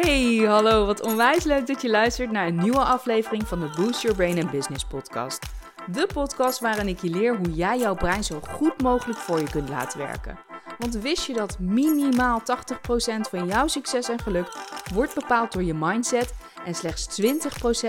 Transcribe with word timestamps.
Hey, 0.00 0.36
hallo, 0.46 0.86
wat 0.86 1.02
onwijs 1.02 1.44
leuk 1.44 1.66
dat 1.66 1.82
je 1.82 1.90
luistert 1.90 2.30
naar 2.30 2.46
een 2.46 2.58
nieuwe 2.58 2.84
aflevering 2.84 3.48
van 3.48 3.60
de 3.60 3.70
Boost 3.76 4.02
Your 4.02 4.16
Brain 4.16 4.42
and 4.42 4.50
Business 4.50 4.84
podcast. 4.84 5.46
De 5.92 6.08
podcast 6.12 6.60
waarin 6.60 6.88
ik 6.88 7.00
je 7.00 7.10
leer 7.10 7.36
hoe 7.36 7.54
jij 7.54 7.78
jouw 7.78 7.94
brein 7.94 8.24
zo 8.24 8.40
goed 8.48 8.82
mogelijk 8.82 9.18
voor 9.18 9.40
je 9.40 9.50
kunt 9.50 9.68
laten 9.68 9.98
werken. 9.98 10.38
Want 10.78 10.94
wist 10.94 11.26
je 11.26 11.32
dat 11.32 11.58
minimaal 11.58 12.40
80% 12.40 12.44
van 13.30 13.46
jouw 13.46 13.66
succes 13.66 14.08
en 14.08 14.18
geluk 14.18 14.52
wordt 14.94 15.14
bepaald 15.14 15.52
door 15.52 15.62
je 15.62 15.74
mindset 15.74 16.34
en 16.64 16.74
slechts 16.74 17.20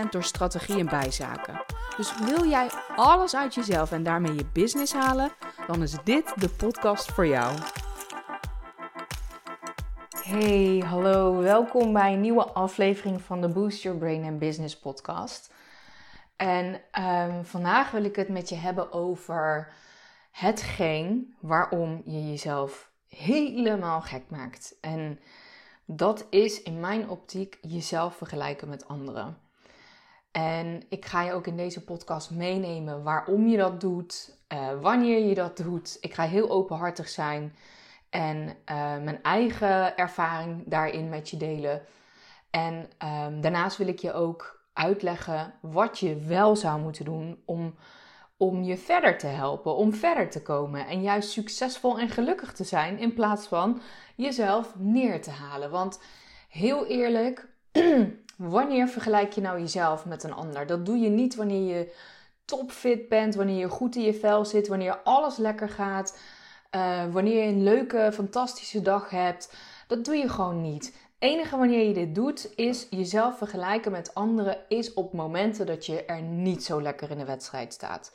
20% 0.06 0.10
door 0.10 0.24
strategie 0.24 0.80
en 0.80 0.90
bijzaken? 0.90 1.62
Dus 1.98 2.14
wil 2.26 2.46
jij 2.46 2.70
alles 2.96 3.36
uit 3.36 3.54
jezelf 3.54 3.92
en 3.92 4.04
daarmee 4.04 4.34
je 4.34 4.46
business 4.54 4.94
halen, 4.94 5.32
dan 5.68 5.82
is 5.82 5.96
dit 6.04 6.34
de 6.36 6.50
podcast 6.50 7.12
voor 7.12 7.28
jou. 7.28 7.56
Hey, 10.30 10.84
hallo, 10.86 11.38
welkom 11.38 11.94
bij 11.94 12.14
een 12.14 12.22
nieuwe 12.22 12.46
aflevering 12.46 13.22
van 13.22 13.42
de 13.42 13.48
Boost 13.48 13.82
Your 13.82 13.98
Brain 13.98 14.24
and 14.24 14.40
Business 14.40 14.80
podcast. 14.80 15.54
En 16.36 16.82
um, 17.00 17.46
vandaag 17.46 17.92
wil 17.92 18.04
ik 18.04 18.16
het 18.16 18.30
met 18.30 18.50
je 18.50 18.56
hebben 18.56 18.92
over 18.92 19.74
hetgeen 20.32 21.36
waarom 21.40 22.02
je 22.06 22.30
jezelf 22.30 22.92
helemaal 23.08 24.02
gek 24.02 24.24
maakt. 24.28 24.78
En 24.82 25.20
dat 25.86 26.26
is 26.30 26.64
in 26.64 26.80
mijn 26.80 27.10
optiek 27.10 27.58
jezelf 27.62 28.16
vergelijken 28.16 28.70
met 28.70 28.88
anderen. 28.88 29.38
En 30.32 30.84
ik 30.90 31.06
ga 31.06 31.22
je 31.22 31.34
ook 31.34 31.48
in 31.48 31.58
deze 31.58 31.84
podcast 31.84 32.32
meenemen 32.32 33.04
waarom 33.04 33.48
je 33.48 33.58
dat 33.58 33.82
doet, 33.82 34.38
uh, 34.54 34.82
wanneer 34.82 35.26
je 35.26 35.36
dat 35.36 35.58
doet. 35.58 35.98
Ik 36.02 36.14
ga 36.14 36.24
heel 36.24 36.50
openhartig 36.50 37.10
zijn 37.10 37.54
en 38.10 38.48
uh, 38.48 38.98
mijn 38.98 39.24
eigen 39.24 39.98
ervaring 39.98 40.64
daarin 40.66 41.10
met 41.10 41.30
je 41.30 41.38
delen. 41.38 41.82
En 42.50 42.90
um, 43.26 43.42
daarnaast 43.42 43.78
wil 43.78 43.88
ik 43.88 44.00
je 44.00 44.14
ook 44.14 44.60
uitleggen 44.74 45.54
wat 45.62 46.00
je 46.00 46.16
wel 46.16 46.56
zou 46.56 46.82
moeten 46.82 47.06
doen 47.06 47.42
om, 47.46 47.76
om 48.38 48.64
je 48.64 48.78
verder 48.78 49.18
te 49.18 49.28
helpen, 49.28 49.76
om 49.76 49.94
verder 49.94 50.30
te 50.30 50.42
komen 50.42 50.88
en 50.88 51.02
juist 51.02 51.30
succesvol 51.30 52.00
en 52.00 52.10
gelukkig 52.10 52.54
te 52.54 52.64
zijn 52.64 52.98
in 52.98 53.14
plaats 53.14 53.48
van 53.48 53.82
jezelf 54.16 54.74
neer 54.78 55.22
te 55.22 55.32
halen. 55.32 55.70
Want 55.72 56.00
heel 56.50 56.86
eerlijk, 56.86 57.48
wanneer 58.38 58.88
vergelijk 58.88 59.34
je 59.34 59.42
nou 59.42 59.60
jezelf 59.60 60.06
met 60.06 60.24
een 60.24 60.34
ander? 60.34 60.68
Dat 60.68 60.86
doe 60.86 60.98
je 60.98 61.10
niet 61.10 61.36
wanneer 61.36 61.78
je 61.78 61.94
topfit 62.46 63.10
bent, 63.10 63.36
wanneer 63.36 63.60
je 63.60 63.70
goed 63.70 63.96
in 63.96 64.02
je 64.02 64.14
vel 64.14 64.46
zit, 64.46 64.68
wanneer 64.68 64.98
alles 65.04 65.38
lekker 65.38 65.70
gaat, 65.70 66.20
uh, 66.76 67.06
wanneer 67.12 67.44
je 67.44 67.52
een 67.52 67.64
leuke, 67.64 68.10
fantastische 68.14 68.82
dag 68.82 69.10
hebt. 69.10 69.54
Dat 69.88 70.06
doe 70.06 70.16
je 70.16 70.30
gewoon 70.30 70.62
niet. 70.62 70.98
enige 71.20 71.58
wanneer 71.58 71.88
je 71.88 71.94
dit 71.94 72.16
doet, 72.16 72.50
is 72.56 72.88
jezelf 72.90 73.38
vergelijken 73.38 73.92
met 73.92 74.14
anderen, 74.14 74.58
is 74.68 74.94
op 74.94 75.14
momenten 75.14 75.66
dat 75.66 75.86
je 75.86 76.06
er 76.06 76.22
niet 76.22 76.64
zo 76.64 76.82
lekker 76.82 77.12
in 77.12 77.18
de 77.18 77.26
wedstrijd 77.26 77.74
staat. 77.74 78.12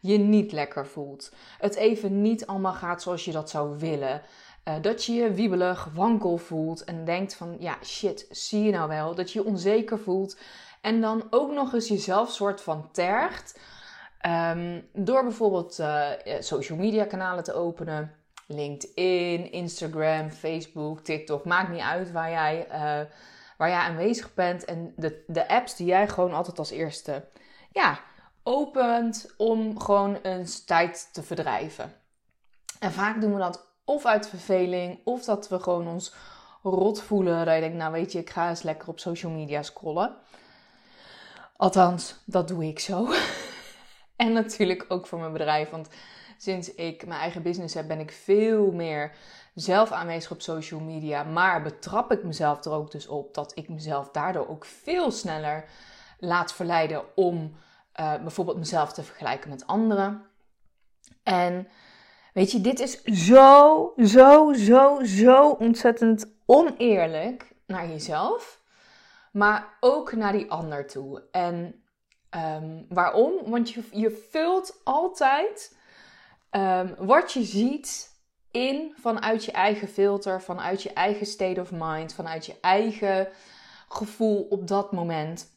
Je 0.00 0.18
niet 0.18 0.52
lekker 0.52 0.86
voelt. 0.86 1.32
Het 1.58 1.74
even 1.74 2.22
niet 2.22 2.46
allemaal 2.46 2.72
gaat 2.72 3.02
zoals 3.02 3.24
je 3.24 3.32
dat 3.32 3.50
zou 3.50 3.78
willen. 3.78 4.22
Uh, 4.68 4.74
dat 4.80 5.04
je 5.04 5.12
je 5.12 5.32
wiebelig, 5.32 5.88
wankel 5.94 6.36
voelt 6.36 6.84
en 6.84 7.04
denkt 7.04 7.34
van 7.34 7.56
ja 7.58 7.76
shit, 7.82 8.26
zie 8.30 8.62
je 8.62 8.70
nou 8.70 8.88
wel? 8.88 9.14
Dat 9.14 9.32
je 9.32 9.38
je 9.38 9.44
onzeker 9.44 9.98
voelt 9.98 10.36
en 10.80 11.00
dan 11.00 11.26
ook 11.30 11.52
nog 11.52 11.72
eens 11.74 11.88
jezelf 11.88 12.30
soort 12.30 12.60
van 12.60 12.88
tergt. 12.92 13.58
Um, 14.26 14.88
door 14.92 15.22
bijvoorbeeld 15.22 15.78
uh, 15.78 16.10
social 16.40 16.78
media 16.78 17.04
kanalen 17.04 17.44
te 17.44 17.54
openen. 17.54 18.14
LinkedIn, 18.46 19.52
Instagram, 19.52 20.30
Facebook, 20.30 21.00
TikTok. 21.00 21.44
Maakt 21.44 21.70
niet 21.70 21.80
uit 21.80 22.12
waar 22.12 22.30
jij, 22.30 22.66
uh, 22.68 23.10
waar 23.58 23.68
jij 23.68 23.78
aanwezig 23.78 24.34
bent. 24.34 24.64
En 24.64 24.92
de, 24.96 25.24
de 25.26 25.48
apps 25.48 25.76
die 25.76 25.86
jij 25.86 26.08
gewoon 26.08 26.32
altijd 26.32 26.58
als 26.58 26.70
eerste 26.70 27.24
ja, 27.72 28.00
opent 28.42 29.34
om 29.36 29.80
gewoon 29.80 30.18
een 30.22 30.46
tijd 30.66 31.08
te 31.12 31.22
verdrijven. 31.22 31.92
En 32.78 32.92
vaak 32.92 33.20
doen 33.20 33.32
we 33.32 33.38
dat 33.38 33.66
of 33.84 34.04
uit 34.04 34.28
verveling, 34.28 35.00
of 35.04 35.24
dat 35.24 35.48
we 35.48 35.58
gewoon 35.58 35.88
ons 35.88 36.14
rot 36.62 37.02
voelen. 37.02 37.44
Dat 37.44 37.54
je 37.54 37.60
denkt, 37.60 37.76
nou 37.76 37.92
weet 37.92 38.12
je, 38.12 38.18
ik 38.18 38.30
ga 38.30 38.48
eens 38.48 38.62
lekker 38.62 38.88
op 38.88 38.98
social 38.98 39.32
media 39.32 39.62
scrollen. 39.62 40.16
Althans, 41.56 42.14
dat 42.24 42.48
doe 42.48 42.64
ik 42.64 42.78
zo. 42.78 43.08
en 44.24 44.32
natuurlijk 44.32 44.84
ook 44.88 45.06
voor 45.06 45.18
mijn 45.18 45.32
bedrijf. 45.32 45.70
Want 45.70 45.88
sinds 46.36 46.74
ik 46.74 47.06
mijn 47.06 47.20
eigen 47.20 47.42
business 47.42 47.74
heb, 47.74 47.88
ben 47.88 48.00
ik 48.00 48.12
veel 48.12 48.72
meer 48.72 49.12
zelf 49.54 49.92
aanwezig 49.92 50.30
op 50.30 50.42
social 50.42 50.80
media. 50.80 51.22
Maar 51.22 51.62
betrap 51.62 52.12
ik 52.12 52.24
mezelf 52.24 52.64
er 52.64 52.72
ook 52.72 52.90
dus 52.90 53.06
op 53.06 53.34
dat 53.34 53.52
ik 53.56 53.68
mezelf 53.68 54.10
daardoor 54.10 54.48
ook 54.48 54.64
veel 54.64 55.10
sneller 55.10 55.64
laat 56.18 56.52
verleiden 56.52 57.16
om 57.16 57.56
uh, 58.00 58.14
bijvoorbeeld 58.14 58.58
mezelf 58.58 58.92
te 58.92 59.02
vergelijken 59.02 59.50
met 59.50 59.66
anderen. 59.66 60.26
En 61.22 61.68
weet 62.32 62.52
je, 62.52 62.60
dit 62.60 62.80
is 62.80 63.02
zo, 63.02 63.92
zo, 63.96 64.52
zo, 64.52 65.04
zo 65.04 65.50
ontzettend 65.50 66.26
oneerlijk 66.46 67.52
naar 67.66 67.88
jezelf, 67.88 68.60
maar 69.32 69.76
ook 69.80 70.12
naar 70.12 70.32
die 70.32 70.50
ander 70.50 70.86
toe. 70.86 71.22
En 71.30 71.83
um, 72.36 72.86
waarom? 72.88 73.32
Want 73.44 73.70
je, 73.70 73.82
je 73.90 74.26
vult 74.30 74.80
altijd 74.84 75.76
um, 76.50 76.94
wat 76.98 77.32
je 77.32 77.42
ziet 77.42 78.12
in 78.50 78.94
vanuit 79.00 79.44
je 79.44 79.52
eigen 79.52 79.88
filter, 79.88 80.42
vanuit 80.42 80.82
je 80.82 80.92
eigen 80.92 81.26
state 81.26 81.60
of 81.60 81.70
mind, 81.72 82.14
vanuit 82.14 82.46
je 82.46 82.56
eigen 82.60 83.28
gevoel 83.88 84.46
op 84.50 84.68
dat 84.68 84.92
moment. 84.92 85.52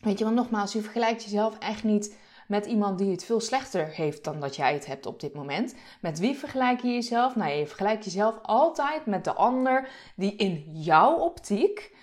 Weet 0.00 0.18
je, 0.18 0.24
want 0.24 0.36
nogmaals, 0.36 0.72
je 0.72 0.80
vergelijkt 0.80 1.22
jezelf 1.22 1.58
echt 1.58 1.84
niet 1.84 2.16
met 2.48 2.66
iemand 2.66 2.98
die 2.98 3.10
het 3.10 3.24
veel 3.24 3.40
slechter 3.40 3.86
heeft 3.86 4.24
dan 4.24 4.40
dat 4.40 4.56
jij 4.56 4.72
het 4.72 4.86
hebt 4.86 5.06
op 5.06 5.20
dit 5.20 5.34
moment. 5.34 5.74
Met 6.00 6.18
wie 6.18 6.36
vergelijk 6.36 6.80
je 6.82 6.92
jezelf? 6.92 7.36
Nou, 7.36 7.50
je 7.50 7.66
vergelijkt 7.66 8.04
jezelf 8.04 8.38
altijd 8.42 9.06
met 9.06 9.24
de 9.24 9.32
ander 9.32 9.88
die 10.16 10.36
in 10.36 10.64
jouw 10.72 11.16
optiek 11.16 11.96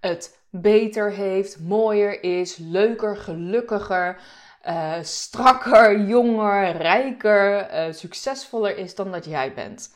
het 0.00 0.39
beter 0.50 1.12
heeft, 1.12 1.60
mooier 1.60 2.22
is, 2.22 2.56
leuker, 2.56 3.16
gelukkiger, 3.16 4.20
uh, 4.66 4.94
strakker, 5.02 6.00
jonger, 6.00 6.76
rijker, 6.76 7.74
uh, 7.74 7.92
succesvoller 7.92 8.78
is 8.78 8.94
dan 8.94 9.10
dat 9.12 9.24
jij 9.24 9.54
bent. 9.54 9.94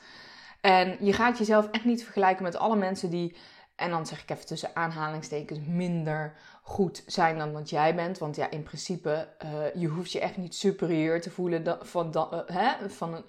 En 0.61 0.97
je 1.01 1.13
gaat 1.13 1.39
jezelf 1.39 1.69
echt 1.71 1.85
niet 1.85 2.05
vergelijken 2.05 2.43
met 2.43 2.57
alle 2.57 2.77
mensen 2.77 3.11
die, 3.11 3.37
en 3.77 3.91
dan 3.91 4.07
zeg 4.07 4.23
ik 4.23 4.31
even 4.31 4.47
tussen 4.47 4.71
aanhalingstekens, 4.75 5.59
minder 5.67 6.33
goed 6.63 7.03
zijn 7.07 7.39
dan 7.39 7.53
dat 7.53 7.71
jij 7.71 7.95
bent. 7.95 8.19
Want 8.19 8.37
ja, 8.37 8.51
in 8.51 8.63
principe, 8.63 9.29
uh, 9.45 9.83
je 9.83 9.87
hoeft 9.87 10.13
je 10.13 10.21
echt 10.21 10.37
niet 10.37 10.55
superieur 10.55 11.21
te 11.21 11.31
voelen 11.31 11.79
van, 11.81 12.29
hè, 12.47 12.91
van 12.91 13.15
een 13.15 13.25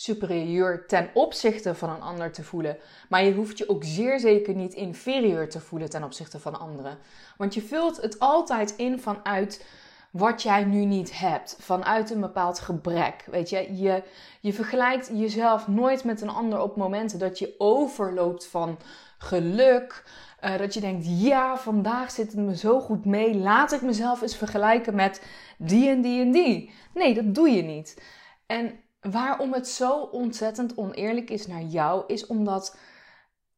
superieur 0.00 0.86
ten 0.86 1.10
opzichte 1.14 1.74
van 1.74 1.90
een 1.90 2.00
ander 2.00 2.32
te 2.32 2.44
voelen. 2.44 2.76
Maar 3.08 3.24
je 3.24 3.32
hoeft 3.32 3.58
je 3.58 3.68
ook 3.68 3.84
zeer 3.84 4.20
zeker 4.20 4.54
niet 4.54 4.74
inferieur 4.74 5.48
te 5.48 5.60
voelen 5.60 5.90
ten 5.90 6.04
opzichte 6.04 6.40
van 6.40 6.58
anderen. 6.58 6.98
Want 7.36 7.54
je 7.54 7.62
vult 7.62 8.02
het 8.02 8.18
altijd 8.18 8.76
in 8.76 9.00
vanuit 9.00 9.64
wat 10.10 10.42
jij 10.42 10.64
nu 10.64 10.84
niet 10.84 11.18
hebt, 11.18 11.56
vanuit 11.60 12.10
een 12.10 12.20
bepaald 12.20 12.58
gebrek. 12.58 13.24
Weet 13.30 13.50
je, 13.50 13.76
je, 13.76 14.02
je 14.40 14.52
vergelijkt 14.52 15.10
jezelf 15.12 15.68
nooit 15.68 16.04
met 16.04 16.20
een 16.20 16.28
ander 16.28 16.60
op 16.60 16.76
momenten 16.76 17.18
dat 17.18 17.38
je 17.38 17.54
overloopt 17.58 18.46
van 18.46 18.78
geluk. 19.18 20.04
Uh, 20.44 20.58
dat 20.58 20.74
je 20.74 20.80
denkt, 20.80 21.06
ja, 21.08 21.56
vandaag 21.56 22.10
zit 22.10 22.32
het 22.32 22.40
me 22.40 22.56
zo 22.56 22.80
goed 22.80 23.04
mee. 23.04 23.34
Laat 23.34 23.72
ik 23.72 23.82
mezelf 23.82 24.22
eens 24.22 24.36
vergelijken 24.36 24.94
met 24.94 25.22
die 25.56 25.88
en 25.88 26.00
die 26.00 26.20
en 26.20 26.30
die. 26.30 26.70
Nee, 26.94 27.14
dat 27.14 27.34
doe 27.34 27.50
je 27.50 27.62
niet. 27.62 28.02
En 28.46 28.80
waarom 29.10 29.52
het 29.52 29.68
zo 29.68 30.00
ontzettend 30.00 30.76
oneerlijk 30.76 31.30
is 31.30 31.46
naar 31.46 31.62
jou, 31.62 32.04
is 32.06 32.26
omdat 32.26 32.76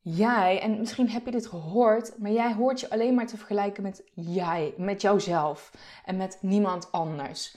jij, 0.01 0.61
en 0.61 0.79
misschien 0.79 1.09
heb 1.09 1.25
je 1.25 1.31
dit 1.31 1.47
gehoord, 1.47 2.19
maar 2.19 2.31
jij 2.31 2.55
hoort 2.55 2.81
je 2.81 2.91
alleen 2.91 3.15
maar 3.15 3.27
te 3.27 3.37
vergelijken 3.37 3.83
met 3.83 4.03
jij, 4.15 4.75
met 4.77 5.01
jouzelf 5.01 5.71
en 6.05 6.17
met 6.17 6.39
niemand 6.41 6.93
anders. 6.93 7.57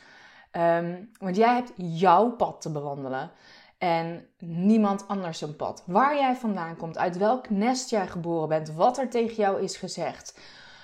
Um, 0.51 1.09
want 1.19 1.35
jij 1.35 1.53
hebt 1.53 1.71
jouw 1.75 2.31
pad 2.31 2.61
te 2.61 2.71
bewandelen 2.71 3.31
en 3.77 4.27
niemand 4.39 5.07
anders 5.07 5.41
een 5.41 5.55
pad. 5.55 5.83
Waar 5.85 6.15
jij 6.15 6.35
vandaan 6.35 6.75
komt, 6.75 6.97
uit 6.97 7.17
welk 7.17 7.49
nest 7.49 7.89
jij 7.89 8.07
geboren 8.07 8.49
bent, 8.49 8.73
wat 8.73 8.97
er 8.97 9.09
tegen 9.09 9.35
jou 9.35 9.61
is 9.61 9.77
gezegd, 9.77 10.39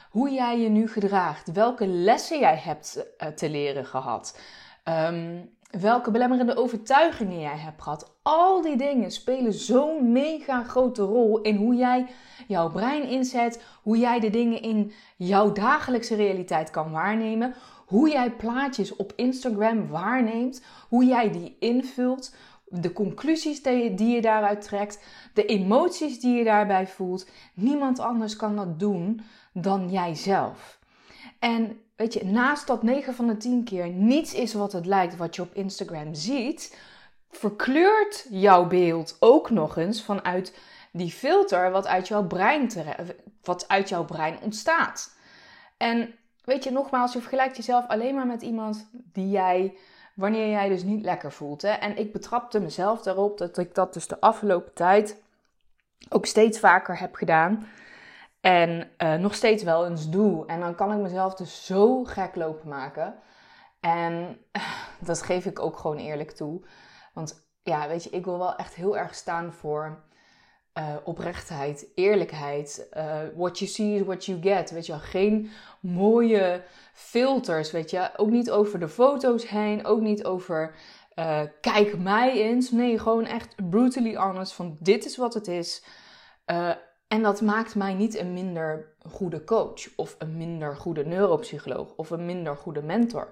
hoe 0.10 0.30
jij 0.30 0.60
je 0.60 0.70
nu 0.70 0.88
gedraagt, 0.88 1.52
welke 1.52 1.88
lessen 1.88 2.40
jij 2.40 2.58
hebt 2.58 3.06
uh, 3.18 3.28
te 3.28 3.50
leren 3.50 3.86
gehad. 3.86 4.40
Um, 4.84 5.58
welke 5.69 6.12
belemmerende 6.12 6.56
overtuigingen 6.56 7.39
jij 7.39 7.57
hebt 7.57 7.81
gehad. 7.81 8.18
Al 8.21 8.62
die 8.62 8.77
dingen 8.77 9.12
spelen 9.12 9.54
zo'n 9.54 10.12
mega 10.12 10.63
grote 10.63 11.01
rol 11.01 11.42
in 11.42 11.56
hoe 11.56 11.75
jij 11.75 12.06
jouw 12.48 12.69
brein 12.69 13.04
inzet, 13.04 13.63
hoe 13.83 13.98
jij 13.98 14.19
de 14.19 14.30
dingen 14.30 14.62
in 14.62 14.92
jouw 15.18 15.51
dagelijkse 15.51 16.16
realiteit 16.16 16.69
kan 16.69 16.92
waarnemen, 16.92 17.54
hoe 17.86 18.10
jij 18.10 18.31
plaatjes 18.31 18.95
op 18.95 19.13
Instagram 19.16 19.88
waarneemt, 19.88 20.63
hoe 20.89 21.06
jij 21.06 21.31
die 21.31 21.56
invult, 21.60 22.36
de 22.65 22.94
conclusies 22.94 23.62
die 23.62 24.07
je 24.07 24.22
daaruit 24.22 24.62
trekt, 24.62 25.04
de 25.33 25.45
emoties 25.45 26.19
die 26.19 26.36
je 26.36 26.44
daarbij 26.44 26.88
voelt. 26.88 27.30
Niemand 27.54 28.00
anders 28.00 28.36
kan 28.36 28.56
dat 28.56 28.80
doen 28.80 29.22
dan 29.54 29.89
jijzelf. 29.89 30.79
En 31.39 31.81
weet 31.95 32.13
je, 32.13 32.25
naast 32.25 32.68
dat 32.68 32.83
9 32.83 33.13
van 33.13 33.27
de 33.27 33.38
10 33.38 33.63
keer 33.63 33.88
niets 33.88 34.33
is 34.33 34.53
wat 34.53 34.71
het 34.71 34.86
lijkt 34.86 35.18
wat 35.18 35.36
je 35.36 35.41
op 35.41 35.53
Instagram 35.53 36.13
ziet, 36.13 36.77
verkleurt 37.31 38.25
jouw 38.30 38.68
beeld 38.68 39.18
ook 39.19 39.50
nog 39.50 39.77
eens 39.77 40.03
vanuit 40.03 40.53
die 40.91 41.12
filter 41.12 41.71
wat 41.71 41.88
uit 41.88 42.07
jouw 42.07 42.27
brein, 42.27 42.71
wat 43.44 43.68
uit 43.68 43.89
jouw 43.89 44.06
brein 44.06 44.38
ontstaat. 44.41 45.15
En 45.77 46.13
weet 46.44 46.63
je, 46.63 46.71
nogmaals, 46.71 47.13
je 47.13 47.19
vergelijkt 47.19 47.56
jezelf 47.56 47.88
alleen 47.88 48.15
maar 48.15 48.27
met 48.27 48.41
iemand 48.41 48.89
die 48.91 49.30
jij, 49.30 49.77
wanneer 50.13 50.50
jij 50.50 50.69
dus 50.69 50.83
niet 50.83 51.01
lekker 51.06 51.31
voelt. 51.31 51.62
Hè? 51.62 51.71
En 51.71 51.97
ik 51.97 52.12
betrapte 52.12 52.59
mezelf 52.59 53.01
daarop 53.01 53.38
dat 53.38 53.57
ik 53.57 53.75
dat 53.75 53.94
dus 53.94 54.07
de 54.07 54.19
afgelopen 54.19 54.74
tijd 54.74 55.21
ook 56.09 56.25
steeds 56.25 56.59
vaker 56.59 57.00
heb 57.00 57.15
gedaan. 57.15 57.68
En 58.41 58.91
uh, 58.97 59.13
nog 59.13 59.33
steeds 59.33 59.63
wel 59.63 59.88
eens 59.88 60.09
doe. 60.09 60.45
En 60.45 60.59
dan 60.59 60.75
kan 60.75 60.91
ik 60.91 60.97
mezelf 60.97 61.36
dus 61.36 61.65
zo 61.65 62.03
gek 62.03 62.36
lopen 62.36 62.69
maken. 62.69 63.15
En 63.80 64.38
dat 65.00 65.21
geef 65.21 65.45
ik 65.45 65.59
ook 65.59 65.77
gewoon 65.77 65.97
eerlijk 65.97 66.31
toe. 66.31 66.62
Want 67.13 67.50
ja, 67.63 67.88
weet 67.88 68.03
je, 68.03 68.09
ik 68.09 68.25
wil 68.25 68.38
wel 68.38 68.56
echt 68.56 68.75
heel 68.75 68.97
erg 68.97 69.15
staan 69.15 69.53
voor 69.53 70.03
uh, 70.77 70.95
oprechtheid, 71.03 71.88
eerlijkheid. 71.95 72.88
Uh, 72.94 73.19
what 73.36 73.59
you 73.59 73.71
see 73.71 73.95
is 73.95 74.01
what 74.01 74.25
you 74.25 74.41
get. 74.41 74.71
Weet 74.71 74.86
je 74.86 75.00
geen 75.00 75.51
mooie 75.81 76.63
filters, 76.94 77.71
weet 77.71 77.89
je. 77.89 78.09
Ook 78.15 78.30
niet 78.30 78.51
over 78.51 78.80
de 78.80 78.89
foto's 78.89 79.47
heen, 79.47 79.86
ook 79.86 80.01
niet 80.01 80.25
over 80.25 80.75
kijk 81.62 81.97
mij 81.97 82.31
eens. 82.31 82.71
Nee, 82.71 83.00
gewoon 83.00 83.25
echt 83.25 83.69
brutally 83.69 84.15
honest 84.15 84.53
van 84.53 84.77
dit 84.80 85.06
is 85.06 85.18
wat 85.18 85.33
het 85.33 85.47
is. 85.47 85.83
En 87.10 87.22
dat 87.22 87.42
maakt 87.42 87.76
mij 87.76 87.94
niet 87.94 88.18
een 88.18 88.34
minder 88.34 88.86
goede 89.12 89.44
coach 89.44 89.96
of 89.96 90.16
een 90.18 90.38
minder 90.38 90.76
goede 90.76 91.06
neuropsycholoog 91.06 91.94
of 91.96 92.10
een 92.10 92.26
minder 92.26 92.56
goede 92.56 92.82
mentor. 92.82 93.32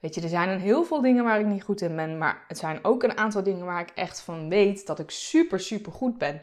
Weet 0.00 0.14
je, 0.14 0.20
er 0.20 0.28
zijn 0.28 0.48
een 0.48 0.60
heel 0.60 0.84
veel 0.84 1.00
dingen 1.00 1.24
waar 1.24 1.40
ik 1.40 1.46
niet 1.46 1.62
goed 1.62 1.80
in 1.80 1.96
ben, 1.96 2.18
maar 2.18 2.44
het 2.48 2.58
zijn 2.58 2.84
ook 2.84 3.02
een 3.02 3.18
aantal 3.18 3.42
dingen 3.42 3.66
waar 3.66 3.80
ik 3.80 3.90
echt 3.94 4.20
van 4.20 4.48
weet 4.48 4.86
dat 4.86 4.98
ik 4.98 5.10
super, 5.10 5.60
super 5.60 5.92
goed 5.92 6.18
ben. 6.18 6.42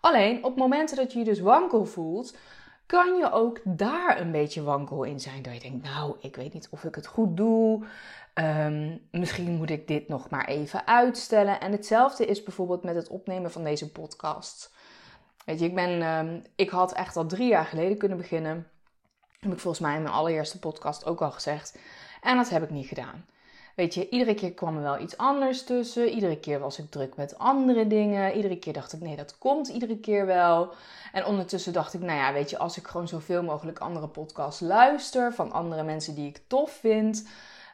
Alleen 0.00 0.44
op 0.44 0.56
momenten 0.56 0.96
dat 0.96 1.12
je 1.12 1.18
je 1.18 1.24
dus 1.24 1.40
wankel 1.40 1.84
voelt, 1.84 2.36
kan 2.86 3.16
je 3.16 3.32
ook 3.32 3.60
daar 3.64 4.20
een 4.20 4.32
beetje 4.32 4.62
wankel 4.62 5.02
in 5.02 5.20
zijn. 5.20 5.42
Dat 5.42 5.54
je 5.54 5.60
denkt, 5.60 5.84
nou, 5.84 6.16
ik 6.20 6.36
weet 6.36 6.52
niet 6.52 6.68
of 6.70 6.84
ik 6.84 6.94
het 6.94 7.06
goed 7.06 7.36
doe. 7.36 7.84
Um, 8.34 9.00
misschien 9.10 9.56
moet 9.56 9.70
ik 9.70 9.88
dit 9.88 10.08
nog 10.08 10.30
maar 10.30 10.46
even 10.46 10.86
uitstellen. 10.86 11.60
En 11.60 11.72
hetzelfde 11.72 12.26
is 12.26 12.42
bijvoorbeeld 12.42 12.82
met 12.82 12.94
het 12.94 13.08
opnemen 13.08 13.50
van 13.50 13.64
deze 13.64 13.90
podcast. 13.90 14.74
Weet 15.44 15.58
je, 15.58 15.64
ik, 15.64 15.74
ben, 15.74 16.02
um, 16.02 16.42
ik 16.56 16.70
had 16.70 16.92
echt 16.92 17.16
al 17.16 17.26
drie 17.26 17.48
jaar 17.48 17.64
geleden 17.64 17.96
kunnen 17.96 18.18
beginnen. 18.18 18.68
Heb 19.40 19.52
ik 19.52 19.58
volgens 19.58 19.82
mij 19.82 19.96
in 19.96 20.02
mijn 20.02 20.14
allereerste 20.14 20.58
podcast 20.58 21.06
ook 21.06 21.22
al 21.22 21.30
gezegd. 21.30 21.78
En 22.20 22.36
dat 22.36 22.48
heb 22.50 22.62
ik 22.62 22.70
niet 22.70 22.86
gedaan. 22.86 23.24
Weet 23.76 23.94
je, 23.94 24.08
iedere 24.08 24.34
keer 24.34 24.52
kwam 24.52 24.76
er 24.76 24.82
wel 24.82 25.00
iets 25.00 25.16
anders 25.16 25.64
tussen. 25.64 26.08
Iedere 26.08 26.38
keer 26.38 26.60
was 26.60 26.78
ik 26.78 26.90
druk 26.90 27.16
met 27.16 27.38
andere 27.38 27.86
dingen. 27.86 28.32
Iedere 28.32 28.58
keer 28.58 28.72
dacht 28.72 28.92
ik, 28.92 29.00
nee, 29.00 29.16
dat 29.16 29.38
komt 29.38 29.68
iedere 29.68 29.98
keer 29.98 30.26
wel. 30.26 30.72
En 31.12 31.24
ondertussen 31.24 31.72
dacht 31.72 31.94
ik, 31.94 32.00
nou 32.00 32.18
ja, 32.18 32.32
weet 32.32 32.50
je, 32.50 32.58
als 32.58 32.78
ik 32.78 32.86
gewoon 32.86 33.08
zoveel 33.08 33.42
mogelijk 33.42 33.78
andere 33.78 34.08
podcasts 34.08 34.60
luister 34.60 35.34
van 35.34 35.52
andere 35.52 35.82
mensen 35.82 36.14
die 36.14 36.28
ik 36.28 36.40
tof 36.46 36.70
vind, 36.70 37.28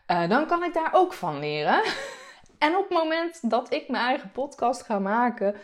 uh, 0.07 0.29
dan 0.29 0.47
kan 0.47 0.65
ik 0.65 0.75
daar 0.75 0.91
ook 0.93 1.13
van 1.13 1.39
leren. 1.39 1.83
en 2.59 2.77
op 2.77 2.89
het 2.89 2.99
moment 2.99 3.51
dat 3.51 3.73
ik 3.73 3.89
mijn 3.89 4.05
eigen 4.05 4.31
podcast 4.33 4.83
ga 4.83 4.99
maken, 4.99 5.55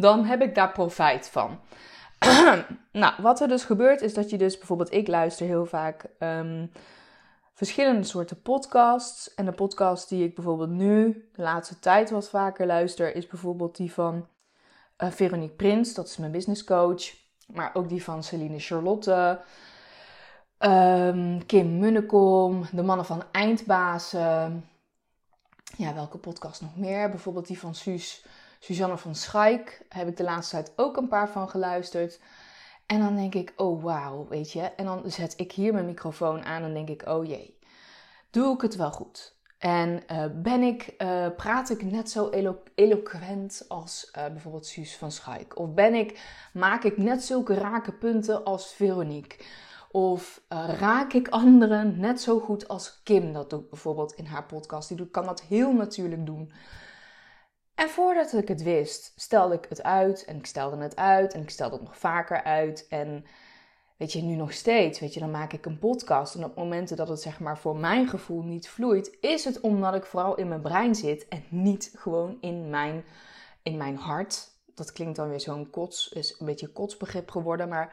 dan 0.00 0.24
heb 0.24 0.42
ik 0.42 0.54
daar 0.54 0.72
profijt 0.72 1.28
van. 1.28 1.60
nou, 2.92 3.14
wat 3.22 3.40
er 3.40 3.48
dus 3.48 3.64
gebeurt 3.64 4.00
is 4.00 4.14
dat 4.14 4.30
je 4.30 4.38
dus 4.38 4.58
bijvoorbeeld, 4.58 4.92
ik 4.92 5.08
luister 5.08 5.46
heel 5.46 5.66
vaak. 5.66 6.04
Um, 6.18 6.70
verschillende 7.58 8.04
soorten 8.04 8.42
podcasts. 8.42 9.34
En 9.34 9.44
de 9.44 9.52
podcast 9.52 10.08
die 10.08 10.24
ik 10.24 10.34
bijvoorbeeld 10.34 10.70
nu 10.70 11.28
de 11.32 11.42
laatste 11.42 11.78
tijd 11.78 12.10
wat 12.10 12.28
vaker 12.28 12.66
luister, 12.66 13.14
is 13.14 13.26
bijvoorbeeld 13.26 13.76
die 13.76 13.92
van 13.92 14.26
uh, 14.98 15.10
Veronique 15.10 15.56
Prins, 15.56 15.94
dat 15.94 16.06
is 16.06 16.16
mijn 16.16 16.32
business 16.32 16.64
coach. 16.64 17.14
Maar 17.46 17.70
ook 17.74 17.88
die 17.88 18.04
van 18.04 18.22
Celine 18.22 18.58
Charlotte, 18.58 19.40
um, 20.58 21.46
Kim 21.46 21.78
Munnekom, 21.78 22.64
de 22.72 22.82
mannen 22.82 23.06
van 23.06 23.22
Eindbazen. 23.32 24.68
Ja, 25.76 25.94
welke 25.94 26.18
podcast 26.18 26.60
nog 26.60 26.76
meer? 26.76 27.10
Bijvoorbeeld 27.10 27.46
die 27.46 27.58
van 27.58 27.74
Suus, 27.74 28.24
Suzanne 28.58 28.98
van 28.98 29.14
Schaik. 29.14 29.82
Heb 29.88 30.08
ik 30.08 30.16
de 30.16 30.22
laatste 30.22 30.56
tijd 30.56 30.72
ook 30.76 30.96
een 30.96 31.08
paar 31.08 31.28
van 31.28 31.48
geluisterd. 31.48 32.20
En 32.86 33.00
dan 33.00 33.16
denk 33.16 33.34
ik, 33.34 33.52
oh 33.56 33.82
wauw, 33.82 34.26
weet 34.28 34.52
je. 34.52 34.62
En 34.62 34.84
dan 34.84 35.02
zet 35.10 35.34
ik 35.36 35.52
hier 35.52 35.72
mijn 35.72 35.86
microfoon 35.86 36.44
aan 36.44 36.62
en 36.62 36.74
denk 36.74 36.88
ik, 36.88 37.08
oh 37.08 37.24
jee, 37.26 37.58
doe 38.30 38.54
ik 38.54 38.60
het 38.60 38.76
wel 38.76 38.90
goed? 38.90 39.36
En 39.58 40.02
uh, 40.12 40.24
ben 40.34 40.62
ik, 40.62 40.94
uh, 40.98 41.26
praat 41.36 41.70
ik 41.70 41.82
net 41.82 42.10
zo 42.10 42.28
elo 42.28 42.62
eloquent 42.74 43.64
als 43.68 44.12
uh, 44.16 44.26
bijvoorbeeld 44.26 44.66
Suus 44.66 44.96
van 44.96 45.12
Schaik? 45.12 45.58
Of 45.58 45.74
ben 45.74 45.94
ik, 45.94 46.20
maak 46.52 46.84
ik 46.84 46.96
net 46.96 47.24
zulke 47.24 47.54
rake 47.54 47.92
punten 47.92 48.44
als 48.44 48.72
Veronique? 48.72 49.44
Of 49.90 50.40
raak 50.78 51.12
ik 51.12 51.28
anderen 51.28 52.00
net 52.00 52.20
zo 52.20 52.40
goed 52.40 52.68
als 52.68 53.00
Kim 53.02 53.32
dat 53.32 53.50
doet 53.50 53.70
bijvoorbeeld 53.70 54.12
in 54.12 54.26
haar 54.26 54.44
podcast? 54.44 54.88
Die 54.88 55.10
kan 55.10 55.24
dat 55.24 55.42
heel 55.42 55.72
natuurlijk 55.72 56.26
doen. 56.26 56.52
En 57.78 57.88
voordat 57.88 58.32
ik 58.32 58.48
het 58.48 58.62
wist, 58.62 59.12
stelde 59.16 59.54
ik 59.54 59.66
het 59.68 59.82
uit 59.82 60.24
en 60.24 60.36
ik 60.36 60.46
stelde 60.46 60.76
het 60.76 60.96
uit 60.96 61.34
en 61.34 61.42
ik 61.42 61.50
stelde 61.50 61.76
het 61.76 61.84
nog 61.84 61.98
vaker 61.98 62.42
uit. 62.42 62.86
En 62.88 63.24
weet 63.96 64.12
je, 64.12 64.22
nu 64.22 64.34
nog 64.34 64.52
steeds, 64.52 65.00
weet 65.00 65.14
je, 65.14 65.20
dan 65.20 65.30
maak 65.30 65.52
ik 65.52 65.66
een 65.66 65.78
podcast. 65.78 66.34
En 66.34 66.44
op 66.44 66.56
momenten 66.56 66.96
dat 66.96 67.08
het 67.08 67.20
zeg 67.20 67.40
maar 67.40 67.58
voor 67.58 67.76
mijn 67.76 68.08
gevoel 68.08 68.42
niet 68.42 68.68
vloeit, 68.68 69.16
is 69.20 69.44
het 69.44 69.60
omdat 69.60 69.94
ik 69.94 70.04
vooral 70.04 70.34
in 70.34 70.48
mijn 70.48 70.60
brein 70.60 70.94
zit 70.94 71.28
en 71.28 71.44
niet 71.48 71.92
gewoon 71.94 72.38
in 72.40 72.70
mijn, 72.70 73.04
in 73.62 73.76
mijn 73.76 73.96
hart. 73.96 74.48
Dat 74.74 74.92
klinkt 74.92 75.16
dan 75.16 75.28
weer 75.28 75.40
zo'n 75.40 75.70
kots, 75.70 76.08
is 76.08 76.36
een 76.38 76.46
beetje 76.46 76.72
kotsbegrip 76.72 77.30
geworden, 77.30 77.68
maar 77.68 77.92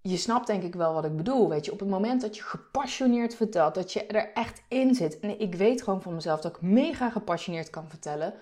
je 0.00 0.16
snapt 0.16 0.46
denk 0.46 0.62
ik 0.62 0.74
wel 0.74 0.94
wat 0.94 1.04
ik 1.04 1.16
bedoel. 1.16 1.48
Weet 1.48 1.64
je, 1.64 1.72
op 1.72 1.80
het 1.80 1.88
moment 1.88 2.20
dat 2.20 2.36
je 2.36 2.42
gepassioneerd 2.42 3.34
vertelt, 3.34 3.74
dat 3.74 3.92
je 3.92 4.06
er 4.06 4.32
echt 4.32 4.62
in 4.68 4.94
zit. 4.94 5.20
En 5.20 5.40
ik 5.40 5.54
weet 5.54 5.82
gewoon 5.82 6.02
van 6.02 6.14
mezelf 6.14 6.40
dat 6.40 6.56
ik 6.56 6.62
mega 6.62 7.10
gepassioneerd 7.10 7.70
kan 7.70 7.88
vertellen 7.88 8.34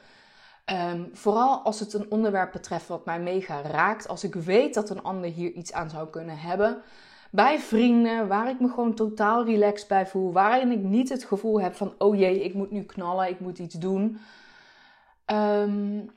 Ehm, 0.64 1.04
vooral 1.12 1.59
als 1.59 1.81
het 1.81 1.92
een 1.92 2.11
onderwerp 2.11 2.52
betreft 2.52 2.88
wat 2.88 3.04
mij 3.04 3.21
mega 3.21 3.62
raakt. 3.62 4.09
Als 4.09 4.25
ik 4.25 4.35
weet 4.35 4.75
dat 4.75 4.90
een 4.90 5.02
ander 5.02 5.31
hier 5.31 5.52
iets 5.52 5.73
aan 5.73 5.90
zou 5.90 6.09
kunnen 6.09 6.38
hebben. 6.38 6.83
Bij 7.31 7.59
vrienden, 7.59 8.28
waar 8.28 8.49
ik 8.49 8.61
me 8.61 8.69
gewoon 8.69 8.95
totaal 8.95 9.45
relaxed 9.45 9.88
bij 9.88 10.07
voel. 10.07 10.33
Waarin 10.33 10.71
ik 10.71 10.83
niet 10.83 11.09
het 11.09 11.25
gevoel 11.25 11.61
heb 11.61 11.75
van, 11.75 11.95
oh 11.99 12.16
jee, 12.16 12.45
ik 12.45 12.54
moet 12.54 12.71
nu 12.71 12.83
knallen, 12.83 13.28
ik 13.28 13.40
moet 13.40 13.59
iets 13.59 13.75
doen. 13.75 14.19
Um, 15.26 16.11